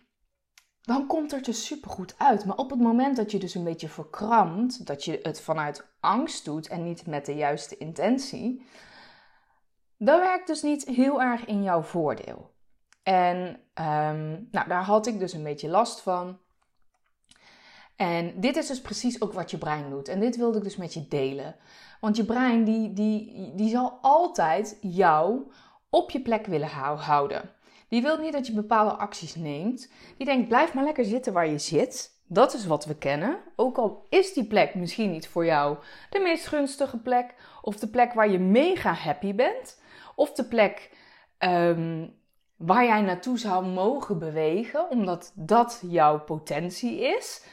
dan 0.86 1.08
komt 1.08 1.32
het 1.32 1.40
er 1.40 1.46
dus 1.46 1.66
supergoed 1.66 2.16
uit. 2.18 2.46
Maar 2.46 2.58
op 2.58 2.70
het 2.70 2.80
moment 2.80 3.16
dat 3.16 3.32
je 3.32 3.40
dus 3.40 3.56
een 3.56 3.64
beetje 3.64 3.90
verkrampt, 3.90 4.86
dat 4.86 5.06
je 5.06 5.20
het 5.22 5.42
vanuit 5.42 5.88
angst 6.00 6.46
doet 6.46 6.68
en 6.68 6.84
niet 6.84 7.08
met 7.08 7.26
de 7.26 7.36
juiste 7.36 7.78
intentie, 7.78 8.66
dan 9.98 10.20
werkt 10.20 10.48
dus 10.48 10.62
niet 10.62 10.86
heel 10.86 11.22
erg 11.22 11.46
in 11.46 11.64
jouw 11.64 11.82
voordeel. 11.82 12.55
En 13.06 13.38
um, 13.74 14.48
nou, 14.52 14.68
daar 14.68 14.84
had 14.84 15.08
ik 15.08 15.20
dus 15.20 15.34
een 15.34 15.44
beetje 15.44 15.70
last 15.70 16.02
van. 16.02 16.38
En 17.96 18.40
dit 18.40 18.56
is 18.56 18.68
dus 18.68 18.82
precies 18.82 19.22
ook 19.22 19.34
wat 19.34 19.52
je 19.52 19.58
brein 19.58 19.90
doet. 19.90 20.08
En 20.08 20.20
dit 20.20 20.38
wilde 20.38 20.58
ik 20.58 20.64
dus 20.64 20.76
met 20.76 20.94
je 20.94 21.08
delen. 21.08 21.56
Want 22.00 22.18
je 22.18 22.26
brein 22.26 22.64
die, 22.64 22.94
die, 22.94 23.52
die 23.56 23.70
zal 23.70 23.98
altijd 24.02 24.78
jou 24.82 25.52
op 25.90 26.12
je 26.12 26.22
plek 26.22 26.46
willen 26.46 26.70
houden. 26.98 27.52
Die 27.90 28.02
wil 28.02 28.18
niet 28.18 28.34
dat 28.34 28.48
je 28.48 28.54
bepaalde 28.54 28.96
acties 28.96 29.36
neemt. 29.36 29.92
Die 30.18 30.26
denkt, 30.26 30.48
blijf 30.48 30.74
maar 30.74 30.84
lekker 30.84 31.06
zitten 31.06 31.34
waar 31.34 31.48
je 31.48 31.60
zit. 31.60 32.24
Dat 32.28 32.54
is 32.54 32.66
wat 32.66 32.86
we 32.86 32.98
kennen. 32.98 33.38
Ook 33.56 33.78
al 33.78 34.06
is 34.10 34.34
die 34.34 34.46
plek 34.48 34.76
misschien 34.76 35.12
niet 35.12 35.28
voor 35.28 35.46
jou 35.46 35.78
de 36.10 36.20
meest 36.20 36.48
gunstige 36.48 36.98
plek. 36.98 37.36
Of 37.62 37.76
de 37.76 37.88
plek 37.88 38.14
waar 38.14 38.30
je 38.30 38.40
mega 38.40 38.94
happy 38.94 39.36
bent. 39.36 39.82
Of 40.16 40.32
de 40.32 40.46
plek 40.46 40.92
um, 41.40 42.24
waar 42.66 42.86
jij 42.86 43.02
naartoe 43.02 43.40
zou 43.40 43.66
mogen 43.66 44.20
bewegen, 44.20 44.90
omdat 44.90 45.32
dat 45.36 45.82
jouw 45.88 46.20
potentie 46.20 47.00
is. 47.00 47.44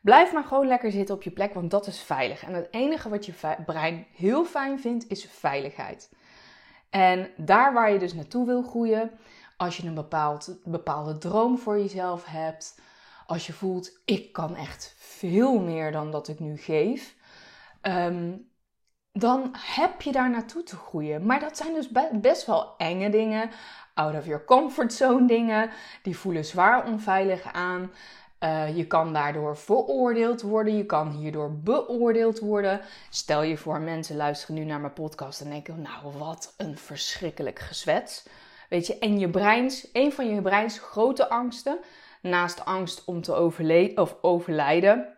Blijf 0.00 0.32
maar 0.32 0.44
gewoon 0.44 0.66
lekker 0.66 0.90
zitten 0.90 1.14
op 1.14 1.22
je 1.22 1.30
plek, 1.30 1.54
want 1.54 1.70
dat 1.70 1.86
is 1.86 2.00
veilig. 2.00 2.44
En 2.44 2.54
het 2.54 2.68
enige 2.70 3.08
wat 3.08 3.26
je 3.26 3.32
brein 3.66 4.06
heel 4.16 4.44
fijn 4.44 4.80
vindt, 4.80 5.08
is 5.08 5.24
veiligheid. 5.30 6.10
En 6.90 7.30
daar 7.36 7.72
waar 7.72 7.92
je 7.92 7.98
dus 7.98 8.14
naartoe 8.14 8.46
wil 8.46 8.62
groeien, 8.62 9.10
als 9.56 9.76
je 9.76 9.86
een 9.86 9.94
bepaald, 9.94 10.58
bepaalde 10.64 11.18
droom 11.18 11.58
voor 11.58 11.78
jezelf 11.78 12.24
hebt, 12.24 12.80
als 13.26 13.46
je 13.46 13.52
voelt, 13.52 14.00
ik 14.04 14.32
kan 14.32 14.56
echt 14.56 14.94
veel 14.98 15.58
meer 15.58 15.92
dan 15.92 16.10
dat 16.10 16.28
ik 16.28 16.40
nu 16.40 16.56
geef, 16.56 17.14
um, 17.82 18.50
dan 19.12 19.54
heb 19.58 20.02
je 20.02 20.12
daar 20.12 20.30
naartoe 20.30 20.62
te 20.62 20.76
groeien. 20.76 21.26
Maar 21.26 21.40
dat 21.40 21.56
zijn 21.56 21.74
dus 21.74 21.88
best 22.12 22.46
wel 22.46 22.74
enge 22.76 23.10
dingen, 23.10 23.50
out 23.94 24.14
of 24.14 24.26
your 24.26 24.44
comfort 24.44 24.92
zone 24.92 25.26
dingen. 25.26 25.70
Die 26.02 26.16
voelen 26.16 26.44
zwaar 26.44 26.86
onveilig 26.86 27.52
aan. 27.52 27.90
Uh, 28.40 28.76
je 28.76 28.86
kan 28.86 29.12
daardoor 29.12 29.56
veroordeeld 29.56 30.42
worden, 30.42 30.76
je 30.76 30.86
kan 30.86 31.10
hierdoor 31.10 31.52
beoordeeld 31.58 32.38
worden. 32.38 32.80
Stel 33.10 33.42
je 33.42 33.56
voor, 33.56 33.80
mensen 33.80 34.16
luisteren 34.16 34.54
nu 34.54 34.64
naar 34.64 34.80
mijn 34.80 34.92
podcast 34.92 35.40
en 35.40 35.50
denken: 35.50 35.82
Nou, 35.82 36.18
wat 36.18 36.54
een 36.56 36.78
verschrikkelijk 36.78 37.58
gezwets. 37.58 38.28
Weet 38.68 38.86
je, 38.86 38.98
en 38.98 39.18
je 39.18 39.30
breins, 39.30 39.88
een 39.92 40.12
van 40.12 40.34
je 40.34 40.42
breins 40.42 40.78
grote 40.78 41.28
angsten, 41.28 41.78
naast 42.22 42.64
angst 42.64 43.04
om 43.04 43.22
te 43.22 43.34
of 43.96 44.16
overlijden, 44.20 45.11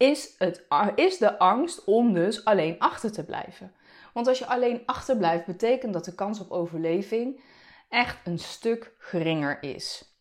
is, 0.00 0.34
het, 0.38 0.66
is 0.94 1.18
de 1.18 1.38
angst 1.38 1.84
om 1.84 2.12
dus 2.12 2.44
alleen 2.44 2.78
achter 2.78 3.12
te 3.12 3.24
blijven. 3.24 3.72
Want 4.12 4.26
als 4.26 4.38
je 4.38 4.46
alleen 4.46 4.82
achterblijft, 4.86 5.46
betekent 5.46 5.92
dat 5.92 6.04
de 6.04 6.14
kans 6.14 6.40
op 6.40 6.50
overleving 6.50 7.42
echt 7.88 8.26
een 8.26 8.38
stuk 8.38 8.94
geringer 8.98 9.62
is. 9.62 10.14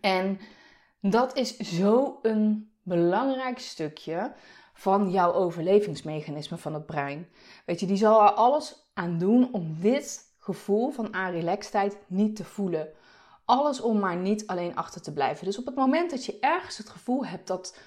En 0.00 0.40
dat 1.00 1.36
is 1.36 1.56
zo 1.56 2.18
een 2.22 2.72
belangrijk 2.82 3.58
stukje 3.58 4.32
van 4.74 5.10
jouw 5.10 5.32
overlevingsmechanisme 5.32 6.56
van 6.56 6.74
het 6.74 6.86
brein. 6.86 7.28
Weet 7.66 7.80
je, 7.80 7.86
die 7.86 7.96
zal 7.96 8.22
er 8.22 8.32
alles 8.32 8.90
aan 8.94 9.18
doen 9.18 9.52
om 9.52 9.76
dit 9.80 10.34
gevoel 10.38 10.90
van 10.90 11.14
aanrelaxedheid 11.14 11.96
niet 12.06 12.36
te 12.36 12.44
voelen. 12.44 12.88
Alles 13.44 13.80
om 13.80 13.98
maar 13.98 14.16
niet 14.16 14.46
alleen 14.46 14.76
achter 14.76 15.02
te 15.02 15.12
blijven. 15.12 15.44
Dus 15.44 15.58
op 15.58 15.66
het 15.66 15.74
moment 15.74 16.10
dat 16.10 16.24
je 16.24 16.38
ergens 16.40 16.78
het 16.78 16.88
gevoel 16.88 17.26
hebt 17.26 17.46
dat, 17.46 17.78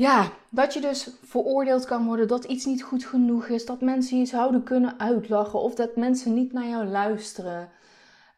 ja, 0.00 0.32
dat 0.50 0.74
je 0.74 0.80
dus 0.80 1.10
veroordeeld 1.22 1.84
kan 1.84 2.06
worden, 2.06 2.28
dat 2.28 2.44
iets 2.44 2.64
niet 2.64 2.82
goed 2.82 3.04
genoeg 3.04 3.46
is, 3.46 3.66
dat 3.66 3.80
mensen 3.80 4.18
je 4.18 4.26
zouden 4.26 4.62
kunnen 4.62 4.98
uitlachen 4.98 5.60
of 5.60 5.74
dat 5.74 5.96
mensen 5.96 6.34
niet 6.34 6.52
naar 6.52 6.66
jou 6.66 6.84
luisteren, 6.86 7.70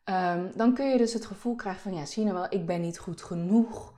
ehm, 0.04 0.50
dan 0.54 0.74
kun 0.74 0.86
je 0.86 0.98
dus 0.98 1.12
het 1.12 1.26
gevoel 1.26 1.54
krijgen 1.54 1.82
van, 1.82 1.94
ja, 1.94 2.04
zie 2.04 2.24
je 2.24 2.28
nou 2.28 2.40
wel, 2.40 2.60
ik 2.60 2.66
ben 2.66 2.80
niet 2.80 2.98
goed 2.98 3.22
genoeg, 3.22 3.94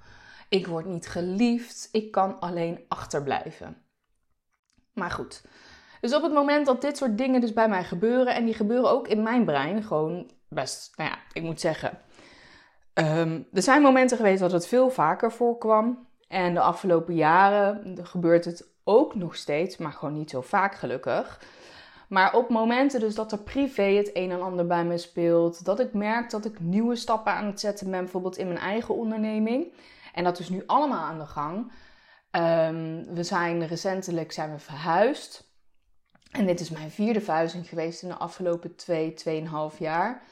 ik 0.49 0.66
word 0.66 0.87
niet 0.87 1.06
geliefd, 1.09 1.88
ik 1.92 2.11
kan 2.11 2.40
alleen 2.40 2.85
achterblijven. 2.88 3.76
Maar 4.92 5.11
goed, 5.11 5.44
dus 6.00 6.14
op 6.14 6.23
het 6.23 6.33
moment 6.33 6.66
dat 6.66 6.80
dit 6.80 6.97
soort 6.97 7.18
dingen 7.18 7.40
dus 7.40 7.52
bij 7.52 7.68
mij 7.68 7.85
gebeuren, 7.85 8.35
en 8.35 8.44
die 8.44 8.54
gebeuren 8.54 8.90
ook 8.90 9.09
in 9.09 9.23
mijn 9.23 9.44
brein, 9.44 9.83
gewoon 9.83 10.30
best, 10.49 10.92
nou 10.97 11.11
ja, 11.11 11.18
ik 11.33 11.42
moet 11.42 11.61
zeggen. 11.61 11.99
Ehm, 12.94 13.42
er 13.52 13.62
zijn 13.62 13.83
momenten 13.83 14.16
geweest 14.16 14.40
dat 14.40 14.52
het 14.52 14.66
veel 14.66 14.90
vaker 14.90 15.33
voorkwam. 15.33 16.06
En 16.35 16.55
de 16.55 16.61
afgelopen 16.61 17.14
jaren 17.14 17.99
gebeurt 18.03 18.45
het 18.45 18.67
ook 18.85 19.14
nog 19.14 19.37
steeds, 19.37 19.76
maar 19.76 19.93
gewoon 19.93 20.14
niet 20.14 20.31
zo 20.31 20.41
vaak 20.41 20.75
gelukkig. 20.75 21.41
Maar 22.09 22.35
op 22.35 22.49
momenten 22.49 23.00
dus 23.00 23.14
dat 23.14 23.33
er 23.33 23.38
privé 23.38 23.83
het 23.83 24.11
een 24.12 24.31
en 24.31 24.43
ander 24.43 24.67
bij 24.67 24.85
me 24.85 24.99
speelt, 24.99 25.64
dat 25.64 25.81
ik 25.81 25.93
merk 25.93 26.31
dat 26.31 26.45
ik 26.45 26.61
nieuwe 26.61 26.97
stappen 26.97 27.33
aan 27.33 27.47
het 27.47 27.61
zetten 27.61 27.91
ben, 27.91 28.00
bijvoorbeeld 28.00 28.37
in 28.37 28.47
mijn 28.47 28.59
eigen 28.59 28.95
onderneming. 28.95 29.73
En 30.14 30.25
dat 30.25 30.38
is 30.38 30.49
nu 30.49 30.62
allemaal 30.67 31.05
aan 31.05 31.19
de 31.19 31.26
gang. 31.26 31.57
Um, 32.31 33.14
we 33.14 33.23
zijn 33.23 33.67
recentelijk 33.67 34.33
zijn 34.33 34.53
we 34.53 34.59
verhuisd. 34.59 35.45
En 36.31 36.47
dit 36.47 36.61
is 36.61 36.71
mijn 36.71 36.91
vierde 36.91 37.21
verhuizing 37.21 37.69
geweest 37.69 38.03
in 38.03 38.09
de 38.09 38.17
afgelopen 38.17 38.76
twee, 38.76 39.14
tweeënhalf 39.14 39.79
jaar. 39.79 40.23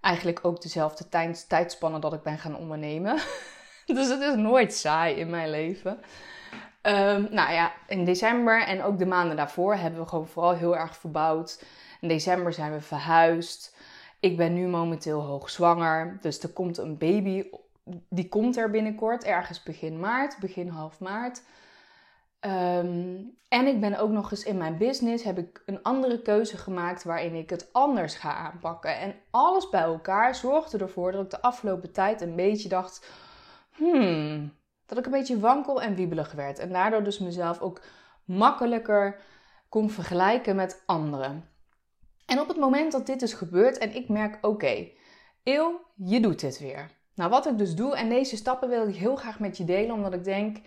Eigenlijk 0.00 0.38
ook 0.42 0.62
dezelfde 0.62 1.08
tijdspanne 1.48 1.98
dat 1.98 2.12
ik 2.12 2.22
ben 2.22 2.38
gaan 2.38 2.56
ondernemen. 2.56 3.18
dus 3.96 4.08
het 4.08 4.20
is 4.20 4.34
nooit 4.34 4.74
saai 4.74 5.14
in 5.14 5.30
mijn 5.30 5.50
leven. 5.50 5.98
Um, 6.82 7.28
nou 7.30 7.52
ja, 7.52 7.72
in 7.86 8.04
december 8.04 8.62
en 8.62 8.82
ook 8.82 8.98
de 8.98 9.06
maanden 9.06 9.36
daarvoor 9.36 9.74
hebben 9.74 10.00
we 10.00 10.06
gewoon 10.06 10.26
vooral 10.26 10.52
heel 10.52 10.76
erg 10.76 10.96
verbouwd. 10.96 11.64
In 12.00 12.08
december 12.08 12.52
zijn 12.52 12.72
we 12.72 12.80
verhuisd. 12.80 13.76
Ik 14.20 14.36
ben 14.36 14.54
nu 14.54 14.66
momenteel 14.66 15.20
hoogzwanger. 15.20 16.18
Dus 16.20 16.42
er 16.42 16.48
komt 16.48 16.78
een 16.78 16.98
baby. 16.98 17.44
Die 18.08 18.28
komt 18.28 18.56
er 18.56 18.70
binnenkort, 18.70 19.24
ergens 19.24 19.62
begin 19.62 20.00
maart, 20.00 20.38
begin 20.40 20.68
half 20.68 21.00
maart. 21.00 21.42
Ehm, 22.40 23.18
en 23.48 23.66
ik 23.66 23.80
ben 23.80 23.98
ook 23.98 24.10
nog 24.10 24.30
eens 24.30 24.44
in 24.44 24.56
mijn 24.56 24.76
business 24.76 25.24
heb 25.24 25.38
ik 25.38 25.62
een 25.66 25.82
andere 25.82 26.22
keuze 26.22 26.56
gemaakt 26.56 27.04
waarin 27.04 27.34
ik 27.34 27.50
het 27.50 27.68
anders 27.72 28.14
ga 28.14 28.34
aanpakken. 28.34 28.98
En 28.98 29.14
alles 29.30 29.68
bij 29.68 29.82
elkaar 29.82 30.34
zorgde 30.34 30.78
ervoor 30.78 31.12
dat 31.12 31.24
ik 31.24 31.30
de 31.30 31.42
afgelopen 31.42 31.92
tijd 31.92 32.20
een 32.20 32.36
beetje 32.36 32.68
dacht: 32.68 33.06
hmm, 33.74 34.52
dat 34.86 34.98
ik 34.98 35.04
een 35.04 35.12
beetje 35.12 35.40
wankel 35.40 35.82
en 35.82 35.94
wiebelig 35.94 36.32
werd. 36.32 36.58
En 36.58 36.72
daardoor 36.72 37.04
dus 37.04 37.18
mezelf 37.18 37.60
ook 37.60 37.80
makkelijker 38.24 39.20
kon 39.68 39.90
vergelijken 39.90 40.56
met 40.56 40.82
anderen. 40.86 41.48
En 42.26 42.40
op 42.40 42.48
het 42.48 42.56
moment 42.56 42.92
dat 42.92 43.06
dit 43.06 43.20
dus 43.20 43.32
gebeurt 43.32 43.78
en 43.78 43.94
ik 43.94 44.08
merk: 44.08 44.34
oké, 44.34 44.46
okay, 44.46 44.96
Eeuw, 45.42 45.80
je 45.96 46.20
doet 46.20 46.40
dit 46.40 46.58
weer. 46.58 46.90
Nou, 47.14 47.30
wat 47.30 47.46
ik 47.46 47.58
dus 47.58 47.74
doe, 47.74 47.96
en 47.96 48.08
deze 48.08 48.36
stappen 48.36 48.68
wil 48.68 48.88
ik 48.88 48.94
heel 48.94 49.16
graag 49.16 49.38
met 49.38 49.56
je 49.56 49.64
delen, 49.64 49.94
omdat 49.94 50.14
ik 50.14 50.24
denk 50.24 50.58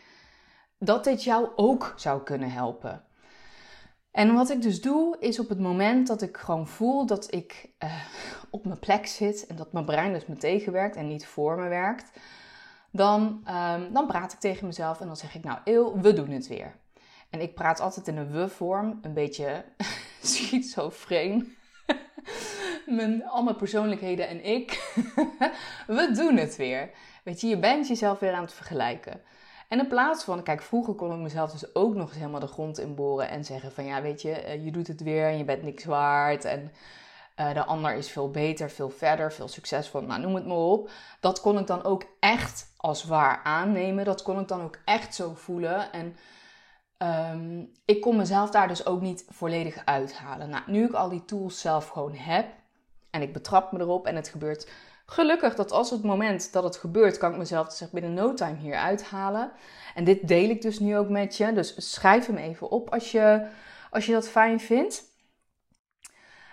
dat 0.80 1.04
dit 1.04 1.24
jou 1.24 1.50
ook 1.56 1.94
zou 1.96 2.24
kunnen 2.24 2.52
helpen. 2.52 3.04
En 4.12 4.34
wat 4.34 4.50
ik 4.50 4.62
dus 4.62 4.82
doe, 4.82 5.18
is 5.20 5.40
op 5.40 5.50
het 5.50 5.60
moment 5.60 6.08
dat 6.08 6.22
ik 6.22 6.38
gewoon 6.38 6.68
voel 6.68 7.06
dat 7.06 7.34
ik 7.34 7.70
uh, 7.84 8.06
op 8.50 8.66
mijn 8.66 8.80
plek 8.80 9.06
zit 9.06 9.46
en 9.48 9.56
dat 9.56 9.74
mijn 9.74 9.86
brein 9.86 10.14
dus 10.14 10.26
me 10.26 10.36
tegenwerkt 10.36 10.96
en 10.96 11.08
niet 11.08 11.26
voor 11.26 11.58
me 11.58 11.68
werkt, 11.68 12.20
dan, 12.96 13.44
um, 13.50 13.94
dan 13.94 14.08
praat 14.08 14.34
ik 14.34 14.40
tegen 14.40 14.68
mezelf 14.68 15.00
en 15.00 15.08
dan 15.08 15.18
zeg 15.18 15.36
ik, 15.36 15.44
nou, 15.44 15.60
Eel, 15.64 16.00
we 16.00 16.14
doen 16.14 16.30
het 16.30 16.48
weer. 16.48 16.76
En 17.30 17.42
ik 17.42 17.56
praat 17.56 17.80
altijd 17.80 18.08
in 18.08 18.18
een 18.18 18.32
we-vorm, 18.32 19.00
een 19.02 19.14
beetje 19.14 19.66
schizofreen. 20.22 21.56
mijn, 22.86 23.26
al 23.28 23.44
mijn 23.44 23.56
persoonlijkheden 23.56 24.28
en 24.28 24.46
ik. 24.46 24.94
we 25.88 26.12
doen 26.16 26.38
het 26.38 26.56
weer. 26.56 26.90
Weet 27.24 27.42
je, 27.42 27.48
je 27.48 27.60
bent 27.60 27.88
jezelf 27.88 28.20
weer 28.20 28.34
aan 28.34 28.44
het 28.44 28.54
vergelijken. 28.54 29.22
En 29.68 29.80
in 29.80 29.88
plaats 29.88 30.24
van, 30.24 30.44
kijk, 30.44 30.62
vroeger 30.62 30.94
kon 30.94 31.12
ik 31.12 31.20
mezelf 31.20 31.52
dus 31.52 31.76
ook 31.76 31.96
nog 31.96 32.08
eens 32.08 32.18
helemaal 32.18 32.40
de 32.40 32.48
grond 32.48 32.80
inboren 32.80 33.30
en 33.30 33.46
zeggen 33.46 33.72
van 33.72 33.86
ja, 33.86 34.02
weet 34.02 34.22
je, 34.22 34.32
eh, 34.32 34.66
je 34.66 34.72
doet 34.72 34.88
het 34.88 35.04
weer 35.04 35.28
en 35.28 35.38
je 35.38 35.44
bent 35.44 35.64
niks 35.64 35.86
waard 35.86 36.46
en 36.46 36.72
uh, 37.40 37.54
de 37.54 37.66
ander 37.66 37.96
is 37.96 38.10
veel 38.10 38.32
beter, 38.32 38.70
veel 38.70 38.90
verder, 38.90 39.34
veel 39.34 39.48
succesvol, 39.48 40.02
nou 40.02 40.22
noem 40.22 40.36
het 40.36 40.46
maar 40.46 40.58
op. 40.58 40.90
Dat 41.20 41.42
kon 41.42 41.60
ik 41.60 41.68
dan 41.68 41.84
ook 41.84 42.06
echt 42.20 42.74
als 42.78 43.04
waar 43.04 43.42
aannemen, 43.44 44.06
dat 44.06 44.22
kon 44.22 44.40
ik 44.40 44.48
dan 44.48 44.62
ook 44.62 44.78
echt 44.86 45.16
zo 45.16 45.34
voelen 45.34 45.92
en 45.92 46.16
um, 47.32 47.72
ik 47.86 48.02
kon 48.02 48.16
mezelf 48.16 48.50
daar 48.50 48.68
dus 48.68 48.86
ook 48.86 49.02
niet 49.02 49.26
volledig 49.30 49.86
uithalen. 49.86 50.50
Nou, 50.50 50.64
nu 50.68 50.86
ik 50.86 50.94
al 50.94 51.10
die 51.10 51.26
tools 51.26 51.60
zelf 51.60 51.88
gewoon 51.88 52.16
heb 52.16 52.48
en 53.10 53.22
ik 53.22 53.34
betrap 53.34 53.72
me 53.72 53.80
erop 53.80 54.06
en 54.06 54.16
het 54.16 54.28
gebeurt 54.28 54.68
Gelukkig 55.06 55.56
dat 55.56 55.72
als 55.72 55.90
het 55.90 56.04
moment 56.04 56.54
dat 56.54 56.64
het 56.64 56.78
gebeurt, 56.78 57.18
kan 57.18 57.32
ik 57.32 57.38
mezelf 57.38 57.74
zeg, 57.74 57.92
binnen 57.92 58.14
no 58.14 58.34
time 58.34 58.58
hier 58.58 58.76
uithalen. 58.76 59.52
En 59.96 60.04
dit 60.04 60.28
deel 60.28 60.50
ik 60.50 60.62
dus 60.62 60.80
nu 60.80 60.98
ook 60.98 61.10
met 61.10 61.38
je. 61.38 61.54
Dus 61.54 61.94
schrijf 61.94 62.26
hem 62.26 62.38
even 62.38 62.70
op 62.70 62.90
als 62.90 63.12
je, 63.12 63.48
als 63.92 64.06
je 64.06 64.12
dat 64.12 64.30
fijn 64.30 64.60
vindt. 64.60 65.04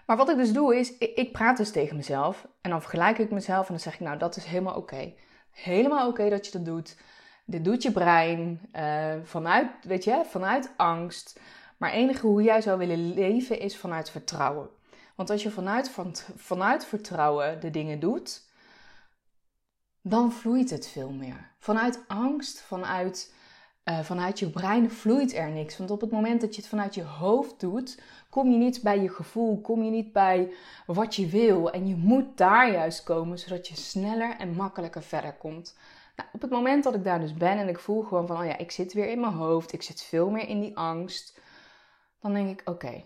Maar 0.06 0.16
wat 0.16 0.28
ik 0.28 0.36
dus 0.36 0.52
doe 0.52 0.76
is, 0.78 0.98
ik, 0.98 1.32
praat 1.32 1.56
dus 1.56 1.70
tegen 1.70 1.96
mezelf. 1.96 2.46
En 2.60 2.70
dan 2.70 2.80
vergelijk 2.80 3.18
ik 3.18 3.30
mezelf 3.30 3.66
en 3.66 3.72
dan 3.72 3.82
zeg 3.82 3.94
ik, 3.94 4.00
nou 4.00 4.18
dat 4.18 4.36
is 4.36 4.44
helemaal 4.44 4.76
oké. 4.76 5.12
Helemaal 5.50 6.08
oké 6.08 6.28
dat 6.28 6.46
je 6.46 6.52
dat 6.52 6.64
doet. 6.64 6.96
Dit 7.44 7.64
doet 7.64 7.82
je 7.82 7.92
brein 7.92 8.60
uh, 8.76 9.14
vanuit, 9.22 9.70
weet 9.82 10.04
je, 10.04 10.22
vanuit 10.26 10.70
angst. 10.76 11.40
Maar 11.76 11.92
enige 11.92 12.26
hoe 12.26 12.42
jij 12.42 12.60
zou 12.60 12.78
willen 12.78 13.14
leven 13.14 13.60
is 13.60 13.76
vanuit 13.76 14.10
vertrouwen. 14.10 14.68
Want 15.14 15.30
als 15.30 15.42
je 15.42 15.50
vanuit, 15.50 15.90
van, 15.90 16.14
vanuit 16.36 16.84
vertrouwen 16.84 17.60
de 17.60 17.70
dingen 17.70 18.00
doet, 18.00 18.42
dan 20.00 20.32
vloeit 20.32 20.70
het 20.70 20.88
veel 20.88 21.10
meer. 21.10 21.50
Vanuit 21.58 22.04
angst, 22.06 22.60
vanuit, 22.60 23.34
uh, 23.84 24.00
vanuit 24.00 24.38
je 24.38 24.50
brein 24.50 24.90
vloeit 24.90 25.34
er 25.34 25.50
niks. 25.50 25.78
Want 25.78 25.90
op 25.90 26.00
het 26.00 26.10
moment 26.10 26.40
dat 26.40 26.54
je 26.54 26.60
het 26.60 26.70
vanuit 26.70 26.94
je 26.94 27.02
hoofd 27.02 27.60
doet, 27.60 28.02
kom 28.30 28.50
je 28.50 28.56
niet 28.56 28.82
bij 28.82 29.00
je 29.00 29.08
gevoel, 29.08 29.60
kom 29.60 29.82
je 29.82 29.90
niet 29.90 30.12
bij 30.12 30.52
wat 30.86 31.16
je 31.16 31.26
wil. 31.26 31.70
En 31.70 31.86
je 31.86 31.96
moet 31.96 32.36
daar 32.36 32.70
juist 32.70 33.02
komen, 33.02 33.38
zodat 33.38 33.68
je 33.68 33.76
sneller 33.76 34.36
en 34.36 34.54
makkelijker 34.54 35.02
verder 35.02 35.34
komt. 35.34 35.76
Nou, 36.16 36.28
op 36.32 36.40
het 36.40 36.50
moment 36.50 36.84
dat 36.84 36.94
ik 36.94 37.04
daar 37.04 37.20
dus 37.20 37.34
ben 37.34 37.58
en 37.58 37.68
ik 37.68 37.78
voel 37.78 38.02
gewoon 38.02 38.26
van, 38.26 38.38
oh 38.38 38.44
ja, 38.44 38.56
ik 38.56 38.70
zit 38.70 38.92
weer 38.92 39.08
in 39.08 39.20
mijn 39.20 39.32
hoofd, 39.32 39.72
ik 39.72 39.82
zit 39.82 40.02
veel 40.02 40.30
meer 40.30 40.48
in 40.48 40.60
die 40.60 40.76
angst, 40.76 41.40
dan 42.20 42.32
denk 42.32 42.60
ik, 42.60 42.68
oké, 42.68 43.04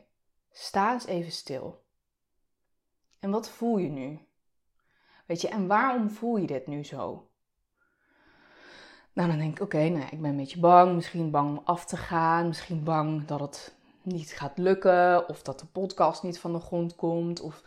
sta 0.52 0.92
eens 0.92 1.06
even 1.06 1.32
stil. 1.32 1.84
En 3.18 3.30
wat 3.30 3.48
voel 3.48 3.78
je 3.78 3.88
nu? 3.88 4.20
Weet 5.26 5.40
je, 5.40 5.48
en 5.48 5.66
waarom 5.66 6.10
voel 6.10 6.36
je 6.36 6.46
dit 6.46 6.66
nu 6.66 6.84
zo? 6.84 7.25
Nou, 9.16 9.28
dan 9.28 9.38
denk 9.38 9.56
ik, 9.56 9.62
oké, 9.62 9.88
nou, 9.88 10.06
ik 10.10 10.20
ben 10.20 10.30
een 10.30 10.36
beetje 10.36 10.60
bang. 10.60 10.94
Misschien 10.94 11.30
bang 11.30 11.48
om 11.48 11.60
af 11.64 11.84
te 11.84 11.96
gaan. 11.96 12.46
Misschien 12.46 12.84
bang 12.84 13.24
dat 13.24 13.40
het 13.40 13.74
niet 14.02 14.30
gaat 14.30 14.58
lukken. 14.58 15.28
Of 15.28 15.42
dat 15.42 15.60
de 15.60 15.66
podcast 15.66 16.22
niet 16.22 16.38
van 16.38 16.52
de 16.52 16.60
grond 16.60 16.96
komt. 16.96 17.40
Of 17.40 17.62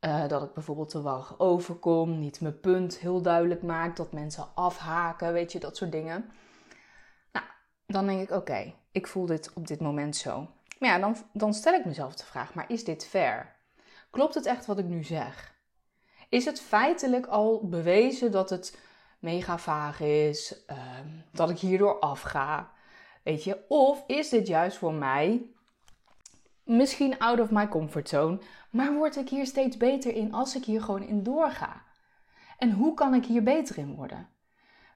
uh, 0.00 0.28
dat 0.28 0.42
ik 0.42 0.54
bijvoorbeeld 0.54 0.88
te 0.88 1.02
wag 1.02 1.34
overkom. 1.38 2.18
Niet 2.18 2.40
mijn 2.40 2.60
punt 2.60 2.98
heel 2.98 3.22
duidelijk 3.22 3.62
maak. 3.62 3.96
Dat 3.96 4.12
mensen 4.12 4.46
afhaken. 4.54 5.32
Weet 5.32 5.52
je, 5.52 5.60
dat 5.60 5.76
soort 5.76 5.92
dingen. 5.92 6.30
Nou, 7.32 7.46
dan 7.86 8.06
denk 8.06 8.20
ik, 8.20 8.30
oké, 8.30 8.74
ik 8.90 9.06
voel 9.06 9.26
dit 9.26 9.52
op 9.54 9.66
dit 9.66 9.80
moment 9.80 10.16
zo. 10.16 10.48
Maar 10.78 10.88
ja, 10.88 10.98
dan, 10.98 11.16
dan 11.32 11.54
stel 11.54 11.74
ik 11.74 11.84
mezelf 11.84 12.14
de 12.14 12.24
vraag: 12.24 12.54
maar 12.54 12.70
is 12.70 12.84
dit 12.84 13.06
fair? 13.06 13.56
Klopt 14.10 14.34
het 14.34 14.46
echt 14.46 14.66
wat 14.66 14.78
ik 14.78 14.86
nu 14.86 15.04
zeg? 15.04 15.54
Is 16.28 16.44
het 16.44 16.60
feitelijk 16.60 17.26
al 17.26 17.68
bewezen 17.68 18.32
dat 18.32 18.50
het 18.50 18.76
mega 19.22 19.58
vaag 19.58 20.00
is, 20.00 20.64
ehm, 20.66 21.08
dat 21.32 21.50
ik 21.50 21.58
hierdoor 21.58 21.98
afga? 21.98 22.70
Weet 23.22 23.44
je, 23.44 23.58
of 23.68 24.04
is 24.06 24.28
dit 24.28 24.46
juist 24.46 24.76
voor 24.76 24.94
mij 24.94 25.46
misschien 26.64 27.18
out 27.18 27.40
of 27.40 27.50
my 27.50 27.68
comfort 27.68 28.08
zone, 28.08 28.38
maar 28.70 28.94
word 28.94 29.16
ik 29.16 29.28
hier 29.28 29.46
steeds 29.46 29.76
beter 29.76 30.14
in 30.14 30.32
als 30.32 30.56
ik 30.56 30.64
hier 30.64 30.82
gewoon 30.82 31.02
in 31.02 31.22
doorga? 31.22 31.82
En 32.58 32.72
hoe 32.72 32.94
kan 32.94 33.14
ik 33.14 33.24
hier 33.24 33.42
beter 33.42 33.78
in 33.78 33.94
worden? 33.94 34.28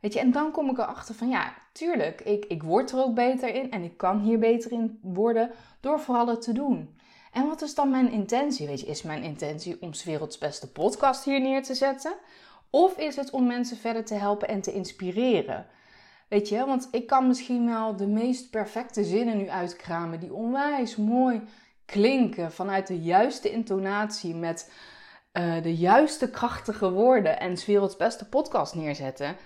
Weet 0.00 0.12
je, 0.12 0.20
en 0.20 0.32
dan 0.32 0.50
kom 0.50 0.70
ik 0.70 0.78
erachter 0.78 1.14
van 1.14 1.28
ja, 1.28 1.54
tuurlijk, 1.72 2.20
ik, 2.20 2.44
ik 2.44 2.62
word 2.62 2.90
er 2.90 2.98
ook 2.98 3.14
beter 3.14 3.54
in 3.54 3.70
en 3.70 3.82
ik 3.82 3.96
kan 3.96 4.20
hier 4.20 4.38
beter 4.38 4.72
in 4.72 4.98
worden 5.02 5.50
door 5.80 6.00
vooral 6.00 6.26
het 6.26 6.42
te 6.42 6.52
doen. 6.52 6.98
En 7.32 7.46
wat 7.46 7.62
is 7.62 7.74
dan 7.74 7.90
mijn 7.90 8.10
intentie? 8.10 8.66
Weet 8.66 8.80
je, 8.80 8.86
is 8.86 9.02
mijn 9.02 9.22
intentie 9.22 9.76
om 9.80 9.92
's 9.92 10.04
werelds 10.04 10.38
beste 10.38 10.72
podcast 10.72 11.24
hier 11.24 11.40
neer 11.40 11.62
te 11.62 11.74
zetten? 11.74 12.14
Of 12.70 12.98
is 12.98 13.16
het 13.16 13.30
om 13.30 13.46
mensen 13.46 13.76
verder 13.76 14.04
te 14.04 14.14
helpen 14.14 14.48
en 14.48 14.60
te 14.60 14.72
inspireren? 14.72 15.66
Weet 16.28 16.48
je, 16.48 16.66
want 16.66 16.88
ik 16.90 17.06
kan 17.06 17.26
misschien 17.26 17.66
wel 17.66 17.96
de 17.96 18.06
meest 18.06 18.50
perfecte 18.50 19.04
zinnen 19.04 19.36
nu 19.36 19.48
uitkramen 19.48 20.20
die 20.20 20.34
onwijs 20.34 20.96
mooi 20.96 21.42
klinken 21.84 22.52
vanuit 22.52 22.86
de 22.86 23.00
juiste 23.00 23.50
intonatie 23.50 24.34
met 24.34 24.72
uh, 25.32 25.62
de 25.62 25.76
juiste 25.76 26.30
krachtige 26.30 26.90
woorden 26.90 27.40
en 27.40 27.56
's 27.56 27.66
werelds 27.66 27.96
beste 27.96 28.28
podcast 28.28 28.74
neerzetten. 28.74 29.36